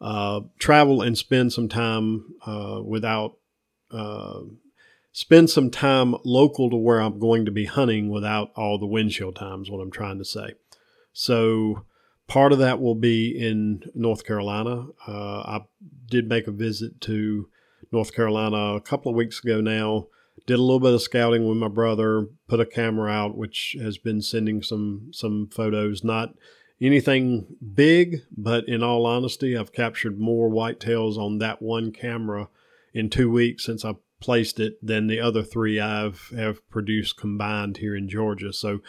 uh, 0.00 0.40
travel 0.58 1.02
and 1.02 1.16
spend 1.16 1.52
some 1.52 1.68
time 1.68 2.34
uh, 2.44 2.80
without 2.84 3.36
uh, 3.90 4.40
spend 5.14 5.48
some 5.48 5.70
time 5.70 6.16
local 6.24 6.68
to 6.68 6.76
where 6.76 7.00
I'm 7.00 7.20
going 7.20 7.44
to 7.44 7.52
be 7.52 7.66
hunting 7.66 8.10
without 8.10 8.50
all 8.56 8.78
the 8.78 8.86
windshield 8.86 9.36
times, 9.36 9.70
what 9.70 9.80
I'm 9.80 9.92
trying 9.92 10.18
to 10.18 10.24
say. 10.24 10.54
So 11.12 11.84
part 12.26 12.52
of 12.52 12.58
that 12.58 12.80
will 12.80 12.96
be 12.96 13.30
in 13.30 13.84
North 13.94 14.26
Carolina. 14.26 14.88
Uh, 15.06 15.38
I 15.38 15.60
did 16.10 16.28
make 16.28 16.48
a 16.48 16.52
visit 16.52 17.00
to 17.02 17.48
North 17.92 18.12
Carolina 18.12 18.74
a 18.74 18.80
couple 18.80 19.08
of 19.10 19.16
weeks 19.16 19.42
ago 19.42 19.60
now. 19.60 20.08
Did 20.48 20.58
a 20.58 20.62
little 20.62 20.80
bit 20.80 20.94
of 20.94 21.00
scouting 21.00 21.46
with 21.46 21.58
my 21.58 21.68
brother, 21.68 22.26
put 22.48 22.58
a 22.58 22.66
camera 22.66 23.08
out, 23.08 23.36
which 23.36 23.76
has 23.80 23.98
been 23.98 24.20
sending 24.20 24.64
some 24.64 25.10
some 25.12 25.48
photos. 25.54 26.02
Not 26.02 26.34
anything 26.80 27.46
big, 27.74 28.22
but 28.36 28.68
in 28.68 28.82
all 28.82 29.06
honesty, 29.06 29.56
I've 29.56 29.72
captured 29.72 30.18
more 30.18 30.50
whitetails 30.50 31.16
on 31.16 31.38
that 31.38 31.62
one 31.62 31.92
camera 31.92 32.48
in 32.92 33.10
two 33.10 33.30
weeks 33.30 33.64
since 33.64 33.84
I 33.84 33.94
placed 34.24 34.58
it 34.58 34.78
than 34.84 35.06
the 35.06 35.20
other 35.20 35.42
three 35.42 35.78
I've 35.78 36.32
have 36.34 36.66
produced 36.70 37.18
combined 37.18 37.76
here 37.76 37.94
in 37.94 38.08
Georgia. 38.08 38.54
So 38.54 38.80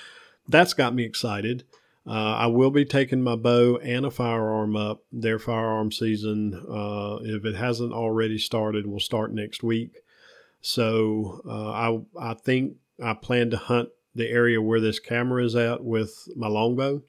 that's 0.47 0.73
got 0.73 0.95
me 0.95 1.03
excited. 1.03 1.65
Uh, 2.07 2.35
I 2.35 2.45
will 2.47 2.71
be 2.71 2.85
taking 2.85 3.21
my 3.21 3.35
bow 3.35 3.77
and 3.77 4.05
a 4.05 4.11
firearm 4.11 4.77
up. 4.77 5.03
Their 5.11 5.37
firearm 5.37 5.91
season, 5.91 6.53
uh, 6.53 7.17
if 7.21 7.43
it 7.43 7.55
hasn't 7.55 7.91
already 7.91 8.37
started, 8.37 8.87
will 8.87 9.01
start 9.01 9.33
next 9.33 9.61
week. 9.61 9.97
So 10.61 11.41
uh, 11.45 11.71
I 11.71 12.31
I 12.31 12.33
think 12.35 12.77
I 13.03 13.13
plan 13.13 13.49
to 13.49 13.57
hunt 13.57 13.89
the 14.13 14.29
area 14.29 14.61
where 14.61 14.79
this 14.79 14.99
camera 14.99 15.43
is 15.43 15.55
at 15.55 15.83
with 15.83 16.29
my 16.37 16.47
longbow, 16.47 17.01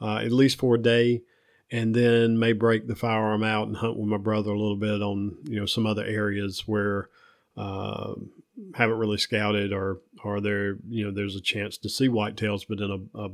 uh, 0.00 0.16
at 0.16 0.32
least 0.32 0.58
for 0.58 0.76
a 0.76 0.82
day, 0.82 1.22
and 1.70 1.94
then 1.94 2.38
may 2.38 2.54
break 2.54 2.86
the 2.86 2.96
firearm 2.96 3.42
out 3.42 3.66
and 3.66 3.76
hunt 3.76 3.98
with 3.98 4.08
my 4.08 4.16
brother 4.16 4.50
a 4.50 4.58
little 4.58 4.76
bit 4.76 5.02
on 5.02 5.36
you 5.44 5.60
know 5.60 5.66
some 5.66 5.84
other 5.86 6.04
areas 6.04 6.66
where 6.66 7.10
uh, 7.56 8.14
haven't 8.74 8.98
really 8.98 9.18
scouted 9.18 9.72
or 9.72 10.00
or 10.24 10.40
there 10.40 10.76
you 10.88 11.04
know 11.04 11.10
there's 11.10 11.36
a 11.36 11.40
chance 11.40 11.76
to 11.78 11.88
see 11.88 12.08
whitetails, 12.08 12.66
but 12.68 12.80
in 12.80 12.90
a, 12.90 13.18
a 13.18 13.30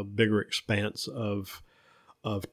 a 0.00 0.04
bigger 0.04 0.40
expanse 0.40 1.08
of 1.08 1.62
of 2.24 2.44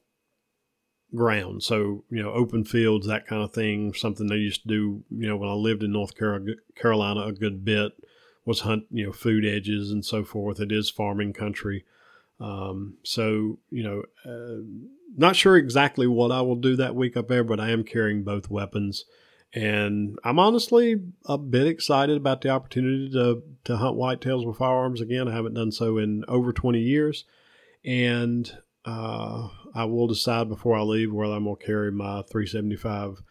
ground. 1.14 1.62
So 1.62 2.04
you 2.10 2.22
know, 2.22 2.32
open 2.32 2.64
fields, 2.64 3.06
that 3.06 3.26
kind 3.26 3.42
of 3.42 3.52
thing. 3.52 3.94
Something 3.94 4.26
they 4.26 4.36
used 4.36 4.62
to 4.62 4.68
do. 4.68 5.04
You 5.10 5.28
know, 5.28 5.36
when 5.36 5.48
I 5.48 5.54
lived 5.54 5.82
in 5.82 5.92
North 5.92 6.14
Carolina 6.16 7.22
a 7.22 7.32
good 7.32 7.64
bit 7.64 7.92
was 8.46 8.60
hunt 8.60 8.84
you 8.90 9.06
know 9.06 9.12
food 9.12 9.44
edges 9.44 9.90
and 9.90 10.04
so 10.04 10.24
forth. 10.24 10.60
It 10.60 10.72
is 10.72 10.90
farming 10.90 11.32
country. 11.32 11.84
Um, 12.40 12.98
so 13.02 13.58
you 13.70 13.82
know, 13.82 14.02
uh, 14.24 14.62
not 15.16 15.36
sure 15.36 15.56
exactly 15.56 16.06
what 16.06 16.32
I 16.32 16.42
will 16.42 16.56
do 16.56 16.76
that 16.76 16.94
week 16.94 17.16
up 17.16 17.28
there, 17.28 17.44
but 17.44 17.60
I 17.60 17.70
am 17.70 17.84
carrying 17.84 18.24
both 18.24 18.50
weapons. 18.50 19.04
And 19.54 20.18
I'm 20.24 20.40
honestly 20.40 20.96
a 21.26 21.38
bit 21.38 21.68
excited 21.68 22.16
about 22.16 22.40
the 22.40 22.48
opportunity 22.48 23.08
to, 23.12 23.42
to 23.64 23.76
hunt 23.76 23.96
whitetails 23.96 24.44
with 24.44 24.56
firearms 24.56 25.00
again. 25.00 25.28
I 25.28 25.32
haven't 25.32 25.54
done 25.54 25.70
so 25.70 25.96
in 25.96 26.24
over 26.26 26.52
20 26.52 26.80
years. 26.80 27.24
And 27.84 28.50
uh, 28.84 29.48
I 29.72 29.84
will 29.84 30.08
decide 30.08 30.48
before 30.48 30.76
I 30.76 30.82
leave 30.82 31.12
whether 31.12 31.34
I'm 31.34 31.44
going 31.44 31.56
to 31.56 31.64
carry 31.64 31.92
my 31.92 32.22
375 32.22 33.22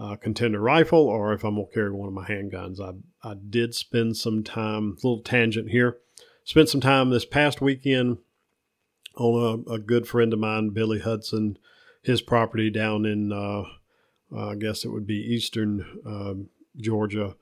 uh, 0.00 0.16
contender 0.16 0.60
rifle 0.60 1.00
or 1.00 1.34
if 1.34 1.44
I'm 1.44 1.56
going 1.56 1.66
to 1.66 1.74
carry 1.74 1.92
one 1.92 2.08
of 2.08 2.14
my 2.14 2.26
handguns. 2.26 2.80
I, 2.80 3.28
I 3.28 3.34
did 3.34 3.74
spend 3.74 4.16
some 4.16 4.42
time, 4.42 4.96
little 5.02 5.20
tangent 5.20 5.70
here, 5.70 5.98
spent 6.44 6.70
some 6.70 6.80
time 6.80 7.10
this 7.10 7.26
past 7.26 7.60
weekend 7.60 8.16
on 9.16 9.64
a, 9.68 9.74
a 9.74 9.78
good 9.78 10.08
friend 10.08 10.32
of 10.32 10.38
mine, 10.38 10.70
Billy 10.70 11.00
Hudson, 11.00 11.58
his 12.02 12.22
property 12.22 12.70
down 12.70 13.04
in 13.04 13.30
uh, 13.30 13.64
I 14.36 14.54
guess 14.54 14.84
it 14.84 14.88
would 14.88 15.06
be 15.06 15.16
eastern 15.16 15.84
um, 16.06 16.48
Georgia, 16.76 17.36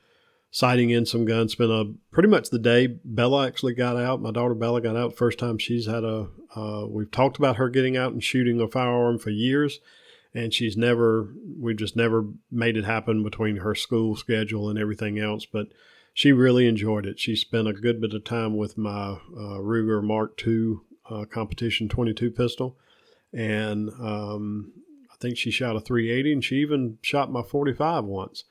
sighting 0.51 0.90
in 0.90 1.07
some 1.07 1.24
guns. 1.24 1.53
Spent 1.53 1.70
a 1.70 1.92
pretty 2.11 2.29
much 2.29 2.51
the 2.51 2.59
day. 2.59 2.87
Bella 2.87 3.46
actually 3.46 3.74
got 3.74 3.96
out. 3.96 4.22
My 4.22 4.31
daughter 4.31 4.55
Bella 4.55 4.81
got 4.81 4.96
out. 4.96 5.16
First 5.16 5.38
time 5.38 5.59
she's 5.59 5.87
had 5.87 6.05
a. 6.05 6.29
Uh, 6.55 6.87
we've 6.88 7.11
talked 7.11 7.37
about 7.37 7.57
her 7.57 7.68
getting 7.68 7.96
out 7.96 8.12
and 8.12 8.24
shooting 8.24 8.61
a 8.61 8.68
firearm 8.68 9.18
for 9.18 9.31
years, 9.31 9.81
and 10.35 10.53
she's 10.55 10.77
never. 10.77 11.29
We've 11.59 11.77
just 11.77 11.96
never 11.96 12.27
made 12.51 12.77
it 12.77 12.85
happen 12.85 13.22
between 13.22 13.59
her 13.59 13.74
school 13.74 14.16
schedule 14.16 14.68
and 14.68 14.79
everything 14.79 15.18
else. 15.18 15.46
But 15.46 15.68
she 16.14 16.33
really 16.33 16.66
enjoyed 16.66 17.07
it. 17.07 17.20
She 17.20 17.37
spent 17.37 17.68
a 17.68 17.72
good 17.72 18.01
bit 18.01 18.14
of 18.14 18.24
time 18.24 18.57
with 18.57 18.77
my 18.79 19.11
uh, 19.12 19.59
Ruger 19.61 20.03
Mark 20.03 20.40
II 20.44 20.79
uh, 21.09 21.24
competition 21.27 21.88
22 21.88 22.31
pistol, 22.31 22.77
and 23.33 23.90
um, 24.01 24.72
think 25.20 25.37
she 25.37 25.50
shot 25.50 25.76
a 25.76 25.81
380 25.81 26.33
and 26.33 26.44
she 26.44 26.57
even 26.57 26.98
shot 27.02 27.31
my 27.33 27.42
45 27.42 28.04
once. 28.04 28.44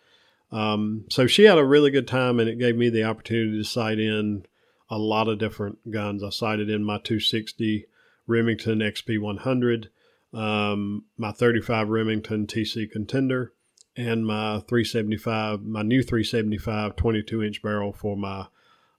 Um, 0.51 1.05
so 1.09 1.27
she 1.27 1.43
had 1.43 1.57
a 1.57 1.65
really 1.65 1.91
good 1.91 2.07
time 2.07 2.39
and 2.39 2.49
it 2.49 2.59
gave 2.59 2.77
me 2.77 2.89
the 2.89 3.03
opportunity 3.03 3.57
to 3.57 3.63
sight 3.63 3.99
in 3.99 4.45
a 4.89 4.97
lot 4.97 5.27
of 5.27 5.39
different 5.39 5.91
guns. 5.91 6.23
I 6.23 6.29
sighted 6.29 6.69
in 6.69 6.83
my 6.83 6.97
260 6.97 7.85
Remington 8.25 8.79
XP 8.79 9.19
100, 9.19 9.89
um, 10.33 11.05
my 11.17 11.31
35 11.31 11.89
Remington 11.89 12.47
TC 12.47 12.89
Contender, 12.91 13.53
and 13.95 14.25
my 14.25 14.59
375, 14.67 15.63
my 15.63 15.81
new 15.81 16.03
375 16.03 16.95
22 16.95 17.43
inch 17.43 17.61
barrel 17.61 17.91
for 17.91 18.15
my 18.15 18.47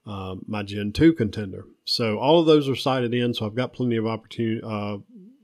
uh, 0.07 0.37
my 0.47 0.63
Gen 0.63 0.91
2 0.93 1.13
contender. 1.13 1.67
So 1.85 2.19
all 2.19 2.41
of 2.41 2.47
those 2.47 2.67
are 2.67 2.75
sighted 2.75 3.13
in. 3.13 3.35
So 3.35 3.45
I've 3.45 3.55
got 3.55 3.75
plenty 3.75 3.97
of 3.97 4.07
opportunity 4.07 4.63
uh, 4.65 4.99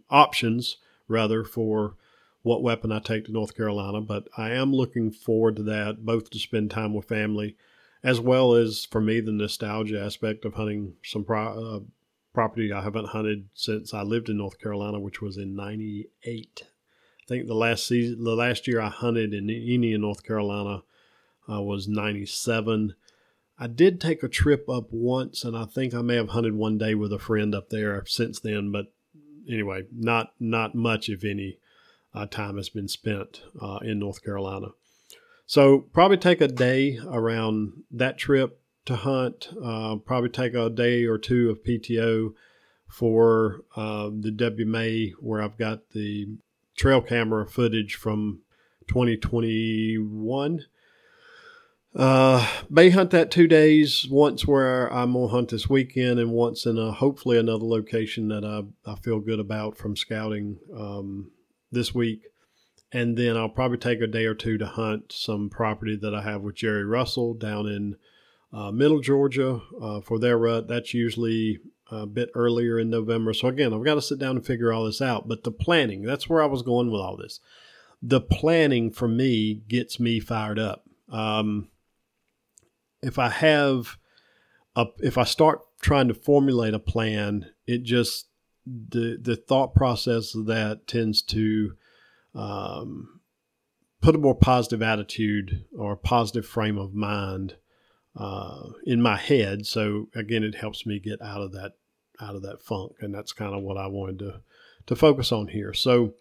options 0.09 0.79
rather 1.07 1.45
for 1.45 1.97
what 2.45 2.63
weapon 2.63 2.93
I 2.93 3.01
take 3.01 3.25
to 3.25 3.33
North 3.33 3.57
Carolina, 3.57 4.03
but 4.03 4.29
I 4.37 4.51
am 4.51 4.73
looking 4.73 5.11
forward 5.11 5.57
to 5.57 5.63
that, 5.65 6.05
both 6.05 6.29
to 6.31 6.39
spend 6.39 6.71
time 6.71 6.93
with 6.93 7.09
family, 7.09 7.57
as 8.03 8.21
well 8.21 8.55
as 8.55 8.85
for 8.85 9.01
me 9.01 9.21
the 9.21 9.33
nostalgia 9.33 10.01
aspect 10.01 10.45
of 10.45 10.53
hunting 10.53 10.93
some 11.03 11.25
pro- 11.25 11.77
uh, 11.77 11.81
property 12.35 12.71
I 12.71 12.83
haven't 12.83 13.09
hunted 13.09 13.49
since 13.55 13.95
I 13.95 14.03
lived 14.03 14.29
in 14.29 14.37
North 14.37 14.61
Carolina, 14.61 15.01
which 15.01 15.23
was 15.23 15.39
in 15.39 15.57
'98. 15.57 16.65
I 16.65 17.27
think 17.27 17.47
the 17.47 17.55
last 17.55 17.87
season, 17.87 18.23
the 18.23 18.37
last 18.37 18.69
year 18.69 18.79
I 18.79 18.91
hunted 18.91 19.33
in 19.33 19.49
Enid, 19.49 20.03
North 20.03 20.23
Carolina, 20.23 20.83
uh, 21.51 21.63
was 21.63 21.89
'97. 21.89 22.95
I 23.59 23.69
did 23.69 24.03
take 24.03 24.23
a 24.23 24.29
trip 24.29 24.69
up 24.69 24.93
once, 24.93 25.45
and 25.45 25.57
I 25.57 25.65
think 25.65 25.95
I 25.95 26.03
may 26.03 26.17
have 26.17 26.31
hunted 26.31 26.55
one 26.55 26.77
day 26.77 26.95
with 26.95 27.11
a 27.11 27.19
friend 27.19 27.55
up 27.55 27.71
there 27.71 28.05
since 28.05 28.39
then. 28.39 28.71
But 28.71 28.93
anyway, 29.49 29.85
not 29.91 30.35
not 30.39 30.75
much, 30.75 31.09
if 31.09 31.25
any, 31.25 31.57
time 32.31 32.57
has 32.57 32.69
been 32.69 32.89
spent 32.89 33.43
uh, 33.61 33.79
in 33.83 33.99
North 33.99 34.23
Carolina. 34.23 34.69
So 35.47 35.81
probably 35.93 36.17
take 36.17 36.41
a 36.41 36.49
day 36.49 36.99
around 37.07 37.85
that 37.91 38.19
trip 38.19 38.61
to 38.87 38.97
hunt. 38.97 39.49
Uh, 39.63 39.97
probably 39.97 40.31
take 40.31 40.55
a 40.55 40.71
day 40.71 41.05
or 41.05 41.19
two 41.19 41.51
of 41.51 41.63
PTO 41.65 42.35
for 42.89 43.63
uh, 43.77 44.09
the 44.09 44.31
WMA 44.31 45.13
where 45.19 45.43
I've 45.43 45.59
got 45.59 45.91
the 45.91 46.29
trail 46.77 47.01
camera 47.01 47.47
footage 47.47 47.95
from 47.95 48.41
2021. 48.89 50.65
Uh, 51.95 52.49
may 52.69 52.91
hunt 52.91 53.11
that 53.11 53.31
two 53.31 53.47
days. 53.47 54.07
Once 54.11 54.47
where 54.47 54.93
I'm 54.93 55.13
gonna 55.13 55.29
hunt 55.29 55.51
this 55.51 55.69
weekend, 55.71 56.19
and 56.19 56.33
once 56.33 56.67
in 56.67 56.77
a 56.77 56.91
hopefully 56.91 57.39
another 57.39 57.65
location 57.65 58.29
that 58.29 58.45
I, 58.45 58.91
I 58.91 58.97
feel 58.97 59.21
good 59.21 59.39
about 59.39 59.77
from 59.77 59.97
scouting 59.97 60.59
um, 60.77 61.31
this 61.75 61.95
week. 61.95 62.23
And 62.93 63.17
then 63.17 63.37
I'll 63.37 63.49
probably 63.49 63.79
take 63.79 64.01
a 64.01 64.07
day 64.07 64.25
or 64.25 64.35
two 64.35 64.57
to 64.59 64.67
hunt 64.67 65.13
some 65.13 65.51
property 65.51 65.97
that 65.97 66.15
I 66.15 66.23
have 66.23 66.43
with 66.43 66.55
Jerry 66.55 66.85
Russell 66.85 67.35
down 67.35 67.67
in 67.67 67.97
uh, 68.53 68.71
Middle 68.71 69.01
Georgia 69.01 69.61
uh, 69.83 70.01
for 70.01 70.19
their 70.19 70.39
rut. 70.39 70.69
That's 70.69 70.95
usually 70.95 71.59
a 71.91 72.07
bit 72.07 72.31
earlier 72.35 72.79
in 72.79 72.91
November. 72.91 73.35
So 73.35 73.49
again, 73.49 73.75
I've 73.75 73.85
got 73.85 73.95
to 73.97 74.03
sit 74.03 74.19
down 74.19 74.37
and 74.37 74.47
figure 74.47 74.73
all 74.73 74.85
this 74.85 75.03
out. 75.03 75.27
But 75.29 75.43
the 75.43 75.51
planning, 75.51 76.03
that's 76.03 76.29
where 76.29 76.43
I 76.43 76.47
was 76.47 76.63
going 76.63 76.91
with 76.91 77.01
all 77.01 77.17
this. 77.17 77.41
The 78.01 78.21
planning 78.21 78.91
for 78.91 79.09
me 79.09 79.55
gets 79.69 79.99
me 79.99 80.21
fired 80.21 80.59
up. 80.59 80.85
Um, 81.11 81.69
if 83.03 83.19
I 83.19 83.29
have 83.29 83.99
a, 84.77 84.87
if 85.01 85.19
I 85.19 85.25
start 85.25 85.61
trying 85.81 86.09
to 86.09 86.15
formulate 86.15 86.75
a 86.75 86.79
plan, 86.79 87.47
it 87.67 87.83
just 87.83 88.29
the 88.67 89.19
the 89.21 89.37
thought 89.37 89.75
process 89.75 90.35
of 90.35 90.47
that 90.47 90.87
tends 90.87 91.23
to 91.23 91.75
um, 92.35 93.21
put 94.01 94.15
a 94.15 94.19
more 94.19 94.35
positive 94.35 94.83
attitude 94.83 95.65
or 95.77 95.97
positive 95.97 96.47
frame 96.47 96.79
of 96.79 96.95
mind 96.95 97.57
uh, 98.17 98.71
in 98.85 99.01
my 99.03 99.17
head. 99.17 99.67
So 99.67 100.09
again, 100.15 100.43
it 100.45 100.55
helps 100.55 100.87
me 100.87 100.99
get 100.99 101.21
out 101.21 101.43
of 101.43 101.53
that 101.53 101.73
out 102.21 102.37
of 102.37 102.43
that 102.43 102.63
funk, 102.63 102.93
and 103.01 103.15
that's 103.15 103.33
kind 103.33 103.55
of 103.55 103.63
what 103.63 103.77
I 103.77 103.87
wanted 103.87 104.19
to 104.21 104.41
to 104.87 104.97
focus 104.97 105.33
on 105.33 105.49
here. 105.49 105.73
So. 105.73 106.15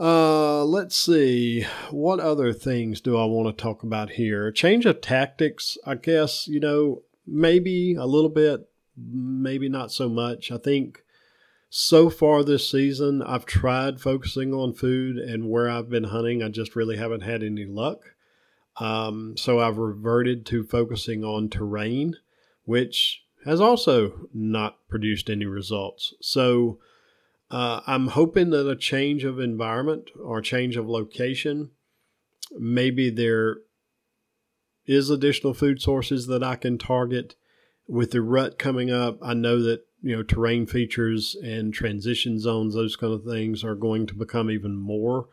Uh, 0.00 0.64
let's 0.64 0.94
see. 0.94 1.66
What 1.90 2.20
other 2.20 2.52
things 2.52 3.00
do 3.00 3.16
I 3.16 3.24
want 3.24 3.48
to 3.48 3.62
talk 3.62 3.82
about 3.82 4.10
here? 4.10 4.52
Change 4.52 4.86
of 4.86 5.00
tactics, 5.00 5.76
I 5.84 5.96
guess, 5.96 6.46
you 6.46 6.60
know, 6.60 7.02
maybe 7.26 7.94
a 7.94 8.06
little 8.06 8.30
bit, 8.30 8.68
maybe 8.96 9.68
not 9.68 9.90
so 9.90 10.08
much. 10.08 10.52
I 10.52 10.58
think 10.58 11.02
so 11.70 12.08
far 12.08 12.42
this 12.42 12.68
season, 12.70 13.22
I've 13.22 13.46
tried 13.46 14.00
focusing 14.00 14.54
on 14.54 14.72
food, 14.72 15.16
and 15.16 15.48
where 15.48 15.68
I've 15.68 15.90
been 15.90 16.04
hunting, 16.04 16.42
I 16.42 16.48
just 16.48 16.74
really 16.74 16.96
haven't 16.96 17.22
had 17.22 17.42
any 17.42 17.66
luck. 17.66 18.00
Um, 18.78 19.36
so 19.36 19.58
I've 19.58 19.78
reverted 19.78 20.46
to 20.46 20.64
focusing 20.64 21.24
on 21.24 21.50
terrain, 21.50 22.14
which 22.64 23.22
has 23.44 23.60
also 23.60 24.28
not 24.32 24.78
produced 24.88 25.28
any 25.28 25.46
results. 25.46 26.14
So 26.20 26.78
uh, 27.50 27.80
I'm 27.86 28.08
hoping 28.08 28.50
that 28.50 28.68
a 28.68 28.76
change 28.76 29.24
of 29.24 29.38
environment 29.38 30.10
or 30.22 30.40
change 30.40 30.76
of 30.76 30.88
location, 30.88 31.70
maybe 32.56 33.10
there 33.10 33.58
is 34.86 35.10
additional 35.10 35.54
food 35.54 35.82
sources 35.82 36.26
that 36.28 36.42
I 36.42 36.56
can 36.56 36.78
target. 36.78 37.34
With 37.86 38.10
the 38.10 38.20
rut 38.20 38.58
coming 38.58 38.90
up, 38.90 39.18
I 39.22 39.34
know 39.34 39.62
that 39.62 39.80
you 40.02 40.16
know 40.16 40.22
terrain 40.22 40.66
features 40.66 41.36
and 41.42 41.74
transition 41.74 42.38
zones 42.38 42.74
those 42.74 42.96
kind 42.96 43.12
of 43.12 43.24
things 43.24 43.64
are 43.64 43.74
going 43.74 44.06
to 44.06 44.14
become 44.14 44.50
even 44.50 44.76
more 44.76 45.28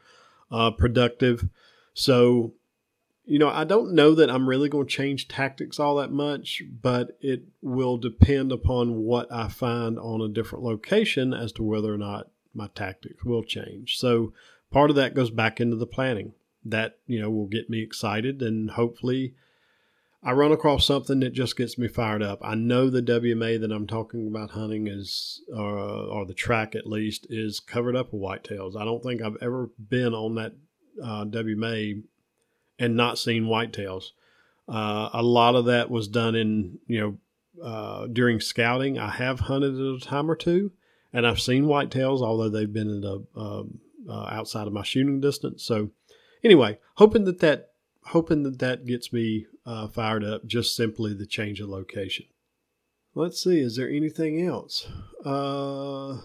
uh, 0.52 0.72
productive 0.72 1.48
so 1.94 2.54
you 3.26 3.40
know, 3.40 3.50
I 3.50 3.64
don't 3.64 3.94
know 3.94 4.14
that 4.16 4.30
I'm 4.30 4.48
really 4.48 4.70
going 4.70 4.86
to 4.86 4.94
change 4.94 5.28
tactics 5.28 5.80
all 5.80 5.96
that 5.96 6.12
much, 6.12 6.62
but 6.82 7.18
it 7.22 7.44
will 7.62 7.98
depend 7.98 8.52
upon 8.52 8.98
what 8.98 9.32
I 9.32 9.48
find 9.48 9.98
on 9.98 10.22
a 10.22 10.30
different 10.32 10.64
location 10.64 11.34
as 11.34 11.52
to 11.54 11.64
whether 11.64 11.94
or 11.94 11.98
not 11.98 12.30
my 12.54 12.68
tactics 12.76 13.26
will 13.26 13.44
change. 13.44 13.98
So 13.98 14.32
part 14.72 14.92
of 14.92 14.96
that 14.98 15.16
goes 15.16 15.32
back 15.32 15.60
into 15.60 15.76
the 15.76 15.88
planning. 15.88 16.34
That, 16.64 16.98
you 17.06 17.20
know, 17.20 17.30
will 17.30 17.48
get 17.48 17.70
me 17.70 17.82
excited 17.82 18.42
and 18.42 18.72
hopefully 18.72 19.36
I 20.26 20.32
run 20.32 20.52
across 20.52 20.88
something 20.88 21.20
that 21.20 21.34
just 21.34 21.56
gets 21.56 21.78
me 21.78 21.88
fired 21.88 22.24
up. 22.24 22.40
I 22.42 22.56
know 22.56 22.90
the 22.90 23.04
WMA 23.04 23.62
that 23.62 23.72
I'm 23.72 23.86
talking 23.86 24.28
about 24.28 24.50
hunting 24.50 24.88
is, 24.88 25.44
uh, 25.56 26.08
or 26.08 26.26
the 26.26 26.34
track 26.34 26.74
at 26.74 26.88
least, 26.88 27.28
is 27.30 27.60
covered 27.60 27.96
up 27.96 28.12
with 28.12 28.24
whitetails. 28.24 28.76
I 28.76 28.86
don't 28.86 29.04
think 29.04 29.22
I've 29.22 29.38
ever 29.40 29.70
been 29.78 30.16
on 30.16 30.34
that 30.36 30.54
uh, 31.02 31.26
WMA 31.26 32.02
and 32.80 32.98
not 32.98 33.20
seen 33.20 33.44
whitetails. 33.44 34.06
Uh, 34.68 35.10
a 35.14 35.22
lot 35.22 35.54
of 35.54 35.66
that 35.66 35.92
was 35.92 36.08
done 36.08 36.34
in, 36.34 36.80
you 36.88 37.00
know, 37.00 37.64
uh, 37.64 38.08
during 38.08 38.40
scouting. 38.40 38.98
I 38.98 39.12
have 39.12 39.42
hunted 39.42 39.76
at 39.76 39.80
a 39.80 40.00
time 40.00 40.30
or 40.30 40.36
two, 40.36 40.72
and 41.14 41.28
I've 41.28 41.40
seen 41.40 41.66
whitetails, 41.66 42.22
although 42.22 42.50
they've 42.50 42.74
been 42.74 42.90
in 42.90 43.02
the 43.02 43.24
um, 43.36 43.80
uh, 44.10 44.26
outside 44.32 44.66
of 44.66 44.74
my 44.74 44.84
shooting 44.84 45.22
distance. 45.22 45.64
So, 45.64 45.92
anyway, 46.44 46.80
hoping 46.96 47.26
that 47.26 47.42
that 47.42 47.74
hoping 48.06 48.42
that 48.42 48.58
that 48.60 48.88
gets 48.88 49.14
me 49.14 49.46
uh, 49.66 49.88
fired 49.88 50.24
up. 50.24 50.46
Just 50.46 50.76
simply 50.76 51.14
the 51.14 51.26
change 51.26 51.60
of 51.60 51.70
location. 51.70 52.26
Let's 53.14 53.42
see. 53.42 53.60
Is 53.60 53.76
there 53.78 53.90
anything 53.90 54.46
else? 54.46 54.88
Uh, 55.24 56.18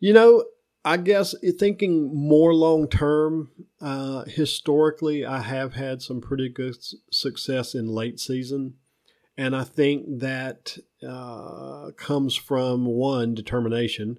you 0.00 0.12
know, 0.12 0.44
I 0.84 0.98
guess 0.98 1.34
thinking 1.58 2.14
more 2.14 2.54
long 2.54 2.88
term, 2.88 3.50
uh, 3.80 4.24
historically, 4.24 5.24
I 5.24 5.40
have 5.40 5.74
had 5.74 6.02
some 6.02 6.20
pretty 6.20 6.48
good 6.48 6.76
success 7.10 7.74
in 7.74 7.86
late 7.88 8.20
season. 8.20 8.74
And 9.36 9.56
I 9.56 9.64
think 9.64 10.20
that 10.20 10.78
uh, 11.06 11.90
comes 11.96 12.36
from 12.36 12.84
one, 12.86 13.34
determination, 13.34 14.18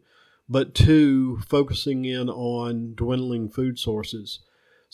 but 0.49 0.73
two, 0.73 1.39
focusing 1.47 2.03
in 2.03 2.29
on 2.29 2.95
dwindling 2.95 3.49
food 3.49 3.79
sources. 3.79 4.39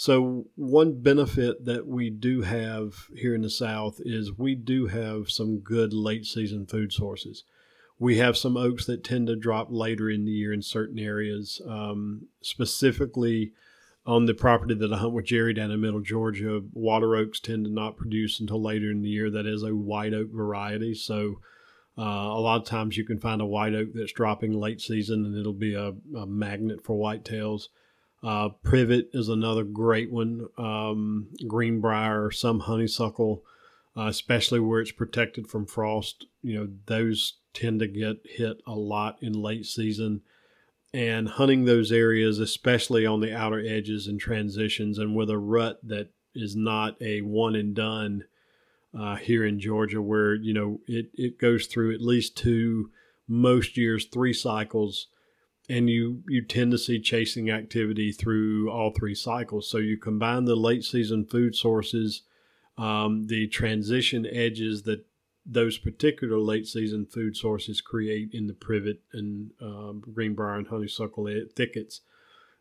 So, 0.01 0.45
one 0.55 1.01
benefit 1.01 1.65
that 1.65 1.85
we 1.85 2.09
do 2.09 2.41
have 2.41 3.07
here 3.15 3.35
in 3.35 3.43
the 3.43 3.51
South 3.51 3.99
is 3.99 4.35
we 4.35 4.55
do 4.55 4.87
have 4.87 5.29
some 5.29 5.59
good 5.59 5.93
late 5.93 6.25
season 6.25 6.65
food 6.65 6.91
sources 6.91 7.43
we 8.01 8.17
have 8.17 8.35
some 8.35 8.57
oaks 8.57 8.87
that 8.87 9.03
tend 9.03 9.27
to 9.27 9.35
drop 9.35 9.67
later 9.69 10.09
in 10.09 10.25
the 10.25 10.31
year 10.31 10.51
in 10.51 10.63
certain 10.63 10.97
areas, 10.97 11.61
um, 11.67 12.23
specifically 12.41 13.53
on 14.07 14.25
the 14.25 14.33
property 14.33 14.73
that 14.73 14.91
I 14.91 14.97
hunt 14.97 15.13
with 15.13 15.25
Jerry 15.25 15.53
down 15.53 15.69
in 15.69 15.81
Middle 15.81 16.01
Georgia. 16.01 16.61
Water 16.73 17.15
oaks 17.15 17.39
tend 17.39 17.65
to 17.65 17.71
not 17.71 17.97
produce 17.97 18.39
until 18.39 18.59
later 18.59 18.89
in 18.89 19.03
the 19.03 19.09
year. 19.09 19.29
That 19.29 19.45
is 19.45 19.61
a 19.61 19.75
white 19.75 20.15
oak 20.15 20.29
variety. 20.33 20.95
So 20.95 21.41
uh, 21.95 22.01
a 22.01 22.41
lot 22.41 22.59
of 22.59 22.65
times 22.65 22.97
you 22.97 23.05
can 23.05 23.19
find 23.19 23.39
a 23.39 23.45
white 23.45 23.75
oak 23.75 23.89
that's 23.93 24.13
dropping 24.13 24.53
late 24.53 24.81
season 24.81 25.23
and 25.23 25.37
it'll 25.37 25.53
be 25.53 25.75
a, 25.75 25.93
a 26.17 26.25
magnet 26.25 26.83
for 26.83 26.97
whitetails. 26.97 27.67
Uh, 28.23 28.49
privet 28.63 29.09
is 29.13 29.29
another 29.29 29.63
great 29.63 30.11
one. 30.11 30.47
Um, 30.57 31.27
greenbrier, 31.47 32.31
some 32.31 32.59
honeysuckle, 32.61 33.43
uh, 33.97 34.07
especially 34.07 34.59
where 34.59 34.79
it's 34.79 34.91
protected 34.91 35.47
from 35.47 35.65
frost. 35.65 36.27
You 36.41 36.55
know, 36.55 36.69
those 36.85 37.39
tend 37.53 37.79
to 37.79 37.87
get 37.87 38.17
hit 38.25 38.61
a 38.67 38.73
lot 38.73 39.17
in 39.21 39.33
late 39.33 39.65
season. 39.65 40.21
And 40.93 41.29
hunting 41.29 41.65
those 41.65 41.91
areas, 41.91 42.39
especially 42.39 43.05
on 43.05 43.21
the 43.21 43.33
outer 43.33 43.63
edges 43.65 44.07
and 44.07 44.19
transitions, 44.19 44.97
and 44.97 45.15
with 45.15 45.29
a 45.29 45.37
rut 45.37 45.79
that 45.83 46.09
is 46.35 46.55
not 46.55 47.01
a 47.01 47.21
one 47.21 47.55
and 47.55 47.73
done 47.73 48.25
uh, 48.97 49.15
here 49.15 49.45
in 49.45 49.59
Georgia, 49.59 50.01
where 50.01 50.35
you 50.35 50.53
know 50.53 50.81
it 50.87 51.09
it 51.13 51.39
goes 51.39 51.67
through 51.67 51.93
at 51.93 52.01
least 52.01 52.35
two, 52.35 52.89
most 53.25 53.77
years 53.77 54.05
three 54.05 54.33
cycles, 54.33 55.07
and 55.69 55.89
you 55.89 56.23
you 56.27 56.43
tend 56.43 56.71
to 56.71 56.77
see 56.77 56.99
chasing 56.99 57.49
activity 57.49 58.11
through 58.11 58.69
all 58.69 58.91
three 58.91 59.15
cycles. 59.15 59.69
So 59.69 59.77
you 59.77 59.97
combine 59.97 60.45
the 60.45 60.55
late 60.55 60.83
season 60.83 61.25
food 61.25 61.55
sources, 61.55 62.23
um, 62.77 63.27
the 63.27 63.47
transition 63.47 64.25
edges 64.25 64.83
that 64.83 65.05
those 65.45 65.77
particular 65.77 66.37
late 66.37 66.67
season 66.67 67.05
food 67.05 67.35
sources 67.35 67.81
create 67.81 68.29
in 68.33 68.47
the 68.47 68.53
privet 68.53 69.01
and 69.13 69.51
um, 69.61 70.01
greenbrier 70.13 70.55
and 70.55 70.67
honeysuckle 70.67 71.27
thickets. 71.55 72.01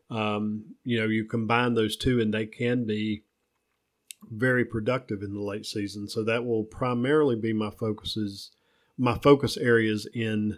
Um, 0.09 0.75
you 0.83 0.99
know, 0.99 1.07
you 1.07 1.25
combine 1.25 1.73
those 1.73 1.95
two 1.95 2.19
and 2.19 2.33
they 2.33 2.45
can 2.45 2.85
be 2.85 3.23
very 4.29 4.65
productive 4.65 5.21
in 5.21 5.33
the 5.33 5.41
late 5.41 5.65
season. 5.65 6.07
So 6.07 6.23
that 6.23 6.45
will 6.45 6.63
primarily 6.63 7.35
be 7.35 7.53
my 7.53 7.69
focuses, 7.71 8.51
my 8.97 9.17
focus 9.17 9.57
areas 9.57 10.07
in 10.13 10.57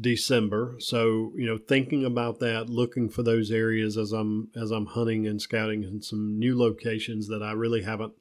December. 0.00 0.76
So 0.78 1.32
you 1.36 1.46
know, 1.46 1.58
thinking 1.58 2.04
about 2.04 2.40
that, 2.40 2.68
looking 2.68 3.08
for 3.08 3.22
those 3.22 3.50
areas 3.50 3.96
as 3.96 4.12
I'm 4.12 4.48
as 4.56 4.70
I'm 4.70 4.86
hunting 4.86 5.26
and 5.26 5.40
scouting 5.40 5.82
in 5.84 6.02
some 6.02 6.38
new 6.38 6.58
locations 6.58 7.28
that 7.28 7.42
I 7.42 7.52
really 7.52 7.82
haven't 7.82 8.14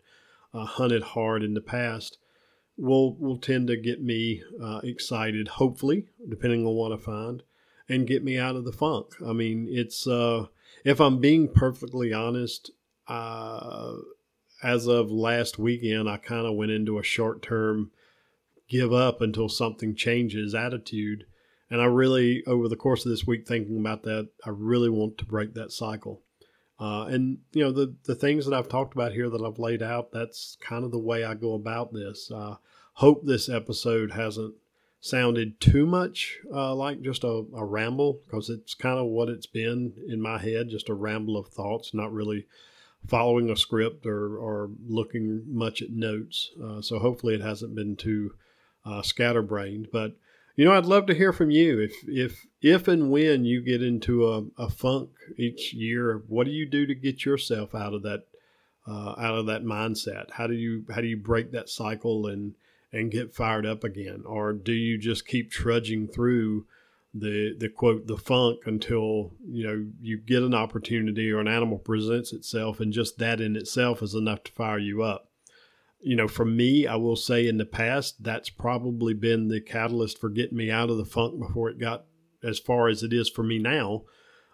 uh, 0.54 0.66
hunted 0.66 1.04
hard 1.04 1.44
in 1.44 1.54
the 1.54 1.62
past 1.62 2.18
will 2.78 3.16
will 3.16 3.38
tend 3.38 3.68
to 3.68 3.78
get 3.78 4.02
me 4.02 4.44
uh, 4.62 4.82
excited. 4.84 5.48
Hopefully, 5.48 6.08
depending 6.28 6.66
on 6.66 6.74
what 6.74 6.92
I 6.92 6.98
find, 6.98 7.44
and 7.88 8.08
get 8.08 8.24
me 8.24 8.38
out 8.38 8.56
of 8.56 8.66
the 8.66 8.72
funk. 8.72 9.08
I 9.26 9.34
mean, 9.34 9.68
it's 9.70 10.08
uh, 10.08 10.48
if 10.84 11.00
I'm 11.00 11.20
being 11.20 11.48
perfectly 11.48 12.12
honest, 12.12 12.72
uh, 13.08 13.94
as 14.64 14.88
of 14.88 15.12
last 15.12 15.60
weekend, 15.60 16.10
I 16.10 16.18
kind 16.18 16.46
of 16.46 16.56
went 16.56 16.72
into 16.72 16.98
a 16.98 17.04
short 17.04 17.42
term 17.42 17.92
give 18.68 18.94
up 18.94 19.22
until 19.22 19.50
something 19.50 19.94
changes 19.96 20.56
attitude. 20.56 21.26
And 21.72 21.82
I 21.82 21.86
really, 21.86 22.44
over 22.46 22.68
the 22.68 22.76
course 22.76 23.06
of 23.06 23.12
this 23.12 23.26
week, 23.26 23.48
thinking 23.48 23.80
about 23.80 24.04
that, 24.04 24.30
I 24.46 24.50
really 24.50 24.90
want 24.90 25.18
to 25.18 25.26
break 25.26 25.56
that 25.56 25.72
cycle. 25.72 26.22
Uh, 26.80 27.06
and 27.06 27.38
you 27.54 27.64
know 27.64 27.72
the 27.72 27.96
the 28.06 28.16
things 28.16 28.46
that 28.46 28.56
I've 28.56 28.68
talked 28.68 28.94
about 28.94 29.14
here 29.14 29.30
that 29.30 29.42
I've 29.42 29.60
laid 29.60 29.82
out. 29.82 30.12
That's 30.12 30.58
kind 30.62 30.84
of 30.84 30.92
the 30.92 31.00
way 31.00 31.24
I 31.24 31.36
go 31.36 31.54
about 31.54 31.94
this. 31.94 32.30
Uh, 32.30 32.56
hope 32.94 33.24
this 33.24 33.48
episode 33.50 34.12
hasn't 34.12 34.56
sounded 35.00 35.60
too 35.60 35.86
much 35.86 36.40
uh, 36.54 36.74
like 36.76 37.02
just 37.02 37.24
a, 37.24 37.44
a 37.56 37.66
ramble 37.66 38.20
because 38.26 38.50
it's 38.50 38.76
kind 38.76 39.00
of 39.00 39.08
what 39.08 39.30
it's 39.30 39.48
been 39.48 39.94
in 40.08 40.22
my 40.22 40.38
head 40.38 40.70
just 40.70 40.90
a 40.90 40.94
ramble 40.94 41.38
of 41.38 41.48
thoughts, 41.48 41.94
not 41.94 42.14
really 42.14 42.46
following 43.08 43.50
a 43.50 43.56
script 43.56 44.06
or, 44.06 44.38
or 44.38 44.70
looking 44.88 45.44
much 45.48 45.82
at 45.82 45.90
notes. 45.90 46.52
Uh, 46.64 46.82
so 46.82 47.00
hopefully 47.00 47.34
it 47.34 47.42
hasn't 47.42 47.76
been 47.76 47.96
too 47.96 48.34
uh, 48.86 49.02
scatterbrained. 49.02 49.88
But 49.92 50.16
you 50.62 50.68
know, 50.68 50.74
I'd 50.74 50.86
love 50.86 51.08
to 51.08 51.16
hear 51.16 51.34
from 51.34 51.50
you 51.50 51.80
if 51.80 51.92
if 52.08 52.46
if 52.62 52.88
and 52.88 53.10
when 53.10 53.46
you 53.46 53.64
get 53.64 53.82
into 53.82 54.28
a, 54.32 54.44
a 54.60 54.70
funk 54.70 55.10
each 55.36 55.74
year. 55.74 56.22
What 56.28 56.44
do 56.44 56.52
you 56.52 56.68
do 56.68 56.86
to 56.86 56.94
get 56.94 57.26
yourself 57.26 57.74
out 57.74 57.96
of 57.96 58.04
that 58.04 58.26
uh, 58.88 59.16
out 59.18 59.40
of 59.40 59.48
that 59.48 59.64
mindset? 59.64 60.30
How 60.30 60.46
do 60.46 60.54
you 60.54 60.86
how 60.94 61.02
do 61.02 61.08
you 61.08 61.18
break 61.18 61.52
that 61.52 61.68
cycle 61.68 62.28
and 62.28 62.54
and 62.94 63.10
get 63.10 63.34
fired 63.34 63.66
up 63.66 63.84
again? 63.84 64.22
Or 64.24 64.54
do 64.54 64.72
you 64.72 65.00
just 65.00 65.26
keep 65.26 65.50
trudging 65.50 66.08
through 66.08 66.68
the 67.12 67.56
the 67.58 67.68
quote 67.68 68.06
the 68.06 68.18
funk 68.18 68.60
until 68.68 69.32
you 69.50 69.66
know 69.66 69.88
you 70.00 70.20
get 70.20 70.44
an 70.44 70.54
opportunity 70.54 71.32
or 71.32 71.40
an 71.40 71.48
animal 71.48 71.80
presents 71.80 72.34
itself 72.34 72.80
and 72.80 72.94
just 72.94 73.18
that 73.18 73.42
in 73.42 73.56
itself 73.56 74.04
is 74.04 74.14
enough 74.14 74.44
to 74.44 74.52
fire 74.52 74.78
you 74.78 75.02
up? 75.02 75.31
You 76.02 76.16
know, 76.16 76.28
for 76.28 76.46
me, 76.46 76.88
I 76.88 76.96
will 76.96 77.16
say 77.16 77.48
in 77.48 77.58
the 77.58 77.66
past 77.66 78.24
that's 78.24 78.50
probably 78.50 79.14
been 79.14 79.48
the 79.48 79.62
catalyst 79.62 80.20
for 80.20 80.30
getting 80.30 80.58
me 80.58 80.72
out 80.72 80.90
of 80.90 80.98
the 80.98 81.06
funk 81.06 81.40
before 81.40 81.70
it 81.70 81.80
got 81.80 82.06
as 82.44 82.60
far 82.60 82.88
as 82.88 83.04
it 83.04 83.14
is 83.14 83.30
for 83.30 83.44
me 83.44 83.60
now. 83.60 84.04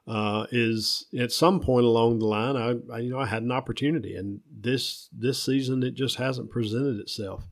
Uh, 0.06 0.46
is 0.52 1.06
at 1.20 1.34
some 1.34 1.60
point 1.60 1.86
along 1.86 2.18
the 2.18 2.26
line, 2.26 2.56
I, 2.56 2.96
I, 2.96 3.00
you 3.00 3.10
know 3.10 3.20
I 3.20 3.26
had 3.26 3.44
an 3.44 3.52
opportunity, 3.52 4.16
and 4.16 4.40
this 4.50 5.10
this 5.12 5.44
season 5.44 5.84
it 5.84 5.96
just 5.96 6.16
hasn't 6.16 6.50
presented 6.50 6.98
itself. 7.00 7.44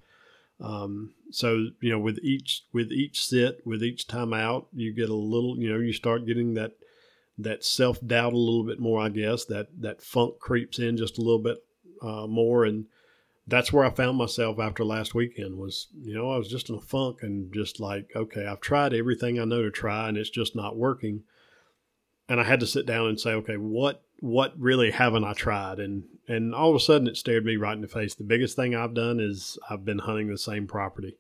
Um, 0.62 1.14
so 1.32 1.68
you 1.82 1.90
know, 1.90 2.00
with 2.00 2.18
each 2.24 2.64
with 2.72 2.92
each 2.92 3.26
sit, 3.26 3.60
with 3.66 3.84
each 3.84 4.08
time 4.08 4.34
out, 4.34 4.68
you 4.74 4.94
get 4.94 5.10
a 5.10 5.16
little. 5.16 5.58
You 5.58 5.74
know, 5.74 5.80
you 5.80 5.92
start 5.92 6.26
getting 6.26 6.54
that 6.54 6.72
that 7.38 7.64
self 7.64 8.00
doubt 8.06 8.34
a 8.34 8.38
little 8.38 8.64
bit 8.64 8.80
more. 8.80 9.02
I 9.02 9.10
guess 9.10 9.46
that 9.46 9.68
that 9.82 10.02
funk 10.02 10.40
creeps 10.40 10.80
in 10.80 10.98
just 10.98 11.18
a 11.18 11.22
little 11.22 11.42
bit 11.42 11.58
uh, 12.02 12.28
more, 12.28 12.64
and 12.64 12.86
that's 13.48 13.72
where 13.72 13.86
I 13.86 13.92
found 13.92 14.18
myself 14.18 14.60
after 14.60 14.84
last 14.84 15.14
weekend. 15.14 15.58
Was 15.58 15.88
you 16.02 16.14
know 16.16 16.32
I 16.32 16.38
was 16.38 16.48
just 16.48 16.70
in 16.70 16.76
a 16.76 16.82
funk 16.82 17.20
and 17.22 17.54
just 17.54 17.80
like 17.80 18.12
okay, 18.16 18.46
I've 18.46 18.62
tried 18.62 18.94
everything 18.94 19.40
I 19.40 19.46
know 19.46 19.62
to 19.62 19.72
try, 19.72 20.08
and 20.08 20.18
it's 20.18 20.30
just 20.30 20.56
not 20.56 20.78
working. 20.78 21.24
And 22.28 22.40
I 22.40 22.44
had 22.44 22.60
to 22.62 22.68
sit 22.68 22.88
down 22.88 23.08
and 23.08 23.20
say, 23.20 23.32
okay, 23.32 23.58
what 23.58 24.02
what 24.20 24.54
really 24.58 24.92
haven't 24.92 25.26
I 25.26 25.34
tried? 25.34 25.80
And 25.80 26.06
and 26.28 26.56
all 26.56 26.72
of 26.72 26.76
a 26.76 26.80
sudden 26.80 27.08
it 27.08 27.18
stared 27.18 27.46
me 27.46 27.56
right 27.56 27.76
in 27.76 27.82
the 27.82 27.88
face. 27.88 28.16
The 28.16 28.24
biggest 28.24 28.56
thing 28.56 28.74
I've 28.74 28.96
done 28.96 29.20
is 29.20 29.60
I've 29.70 29.86
been 29.86 30.00
hunting 30.00 30.30
the 30.30 30.38
same 30.40 30.66
property, 30.66 31.18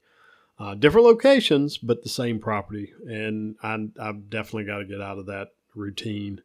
uh, 0.57 0.73
different 0.73 1.05
locations, 1.05 1.77
but 1.77 2.01
the 2.01 2.09
same 2.09 2.39
property, 2.39 2.91
and 3.05 3.55
I, 3.61 3.87
I've 4.01 4.31
definitely 4.31 4.65
got 4.65 4.79
to 4.79 4.85
get 4.85 5.01
out 5.01 5.19
of 5.19 5.27
that 5.27 5.49
routine, 5.75 6.41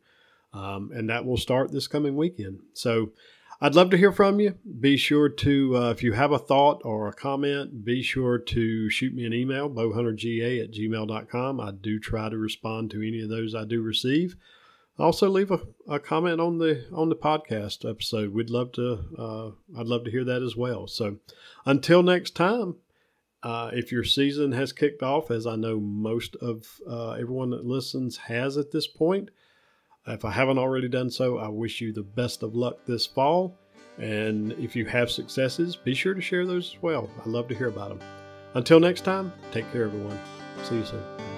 um, 0.53 0.90
and 0.95 1.09
that 1.09 1.25
will 1.25 1.38
start 1.38 1.73
this 1.73 1.87
coming 1.87 2.16
weekend. 2.16 2.61
So. 2.75 3.12
I'd 3.62 3.75
love 3.75 3.90
to 3.90 3.99
hear 3.99 4.11
from 4.11 4.40
you. 4.40 4.55
Be 4.81 4.96
sure 4.96 5.29
to, 5.29 5.77
uh, 5.77 5.90
if 5.90 6.03
you 6.03 6.14
have 6.14 6.33
a 6.33 6.38
thought 6.38 6.81
or 6.83 7.09
a 7.09 7.12
comment, 7.12 7.85
be 7.85 8.03
sure 8.03 8.38
to 8.38 8.88
shoot 8.88 9.14
me 9.14 9.27
an 9.27 9.35
email, 9.35 9.68
bowhunterga 9.68 10.64
at 10.64 10.73
gmail.com. 10.73 11.61
I 11.61 11.70
do 11.73 11.99
try 11.99 12.31
to 12.31 12.38
respond 12.38 12.90
to 12.92 13.07
any 13.07 13.20
of 13.20 13.29
those 13.29 13.55
I 13.55 13.66
do 13.66 13.83
receive. 13.83 14.35
Also, 14.99 15.29
leave 15.29 15.51
a, 15.51 15.61
a 15.88 15.99
comment 15.99 16.40
on 16.40 16.59
the 16.59 16.87
on 16.92 17.11
the 17.11 17.16
podcast 17.16 17.88
episode. 17.88 18.33
We'd 18.33 18.51
love 18.51 18.73
to. 18.73 19.05
Uh, 19.18 19.79
I'd 19.79 19.87
love 19.87 20.05
to 20.05 20.11
hear 20.11 20.25
that 20.25 20.42
as 20.42 20.57
well. 20.57 20.87
So, 20.87 21.16
until 21.64 22.03
next 22.03 22.37
time, 22.37 22.77
uh, 23.42 23.70
if 23.73 23.92
your 23.92 24.05
season 24.05 24.53
has 24.53 24.73
kicked 24.73 25.03
off, 25.03 25.31
as 25.31 25.46
I 25.46 25.57
know 25.57 25.81
most 25.81 26.37
of 26.37 26.66
uh, 26.88 27.12
everyone 27.12 27.51
that 27.51 27.64
listens 27.64 28.16
has 28.16 28.59
at 28.59 28.73
this 28.73 28.87
point, 28.87 29.31
if 30.06 30.24
I 30.24 30.30
haven't 30.30 30.58
already 30.58 30.88
done 30.88 31.10
so, 31.10 31.38
I 31.38 31.48
wish 31.48 31.80
you 31.80 31.92
the 31.92 32.02
best 32.02 32.42
of 32.42 32.54
luck 32.54 32.78
this 32.86 33.06
fall. 33.06 33.58
And 33.98 34.52
if 34.52 34.74
you 34.74 34.86
have 34.86 35.10
successes, 35.10 35.76
be 35.76 35.94
sure 35.94 36.14
to 36.14 36.20
share 36.20 36.46
those 36.46 36.74
as 36.74 36.82
well. 36.82 37.10
I 37.24 37.28
love 37.28 37.48
to 37.48 37.54
hear 37.54 37.68
about 37.68 37.90
them. 37.90 38.00
Until 38.54 38.80
next 38.80 39.02
time, 39.02 39.32
take 39.52 39.70
care, 39.72 39.84
everyone. 39.84 40.18
See 40.64 40.76
you 40.76 40.84
soon. 40.84 41.30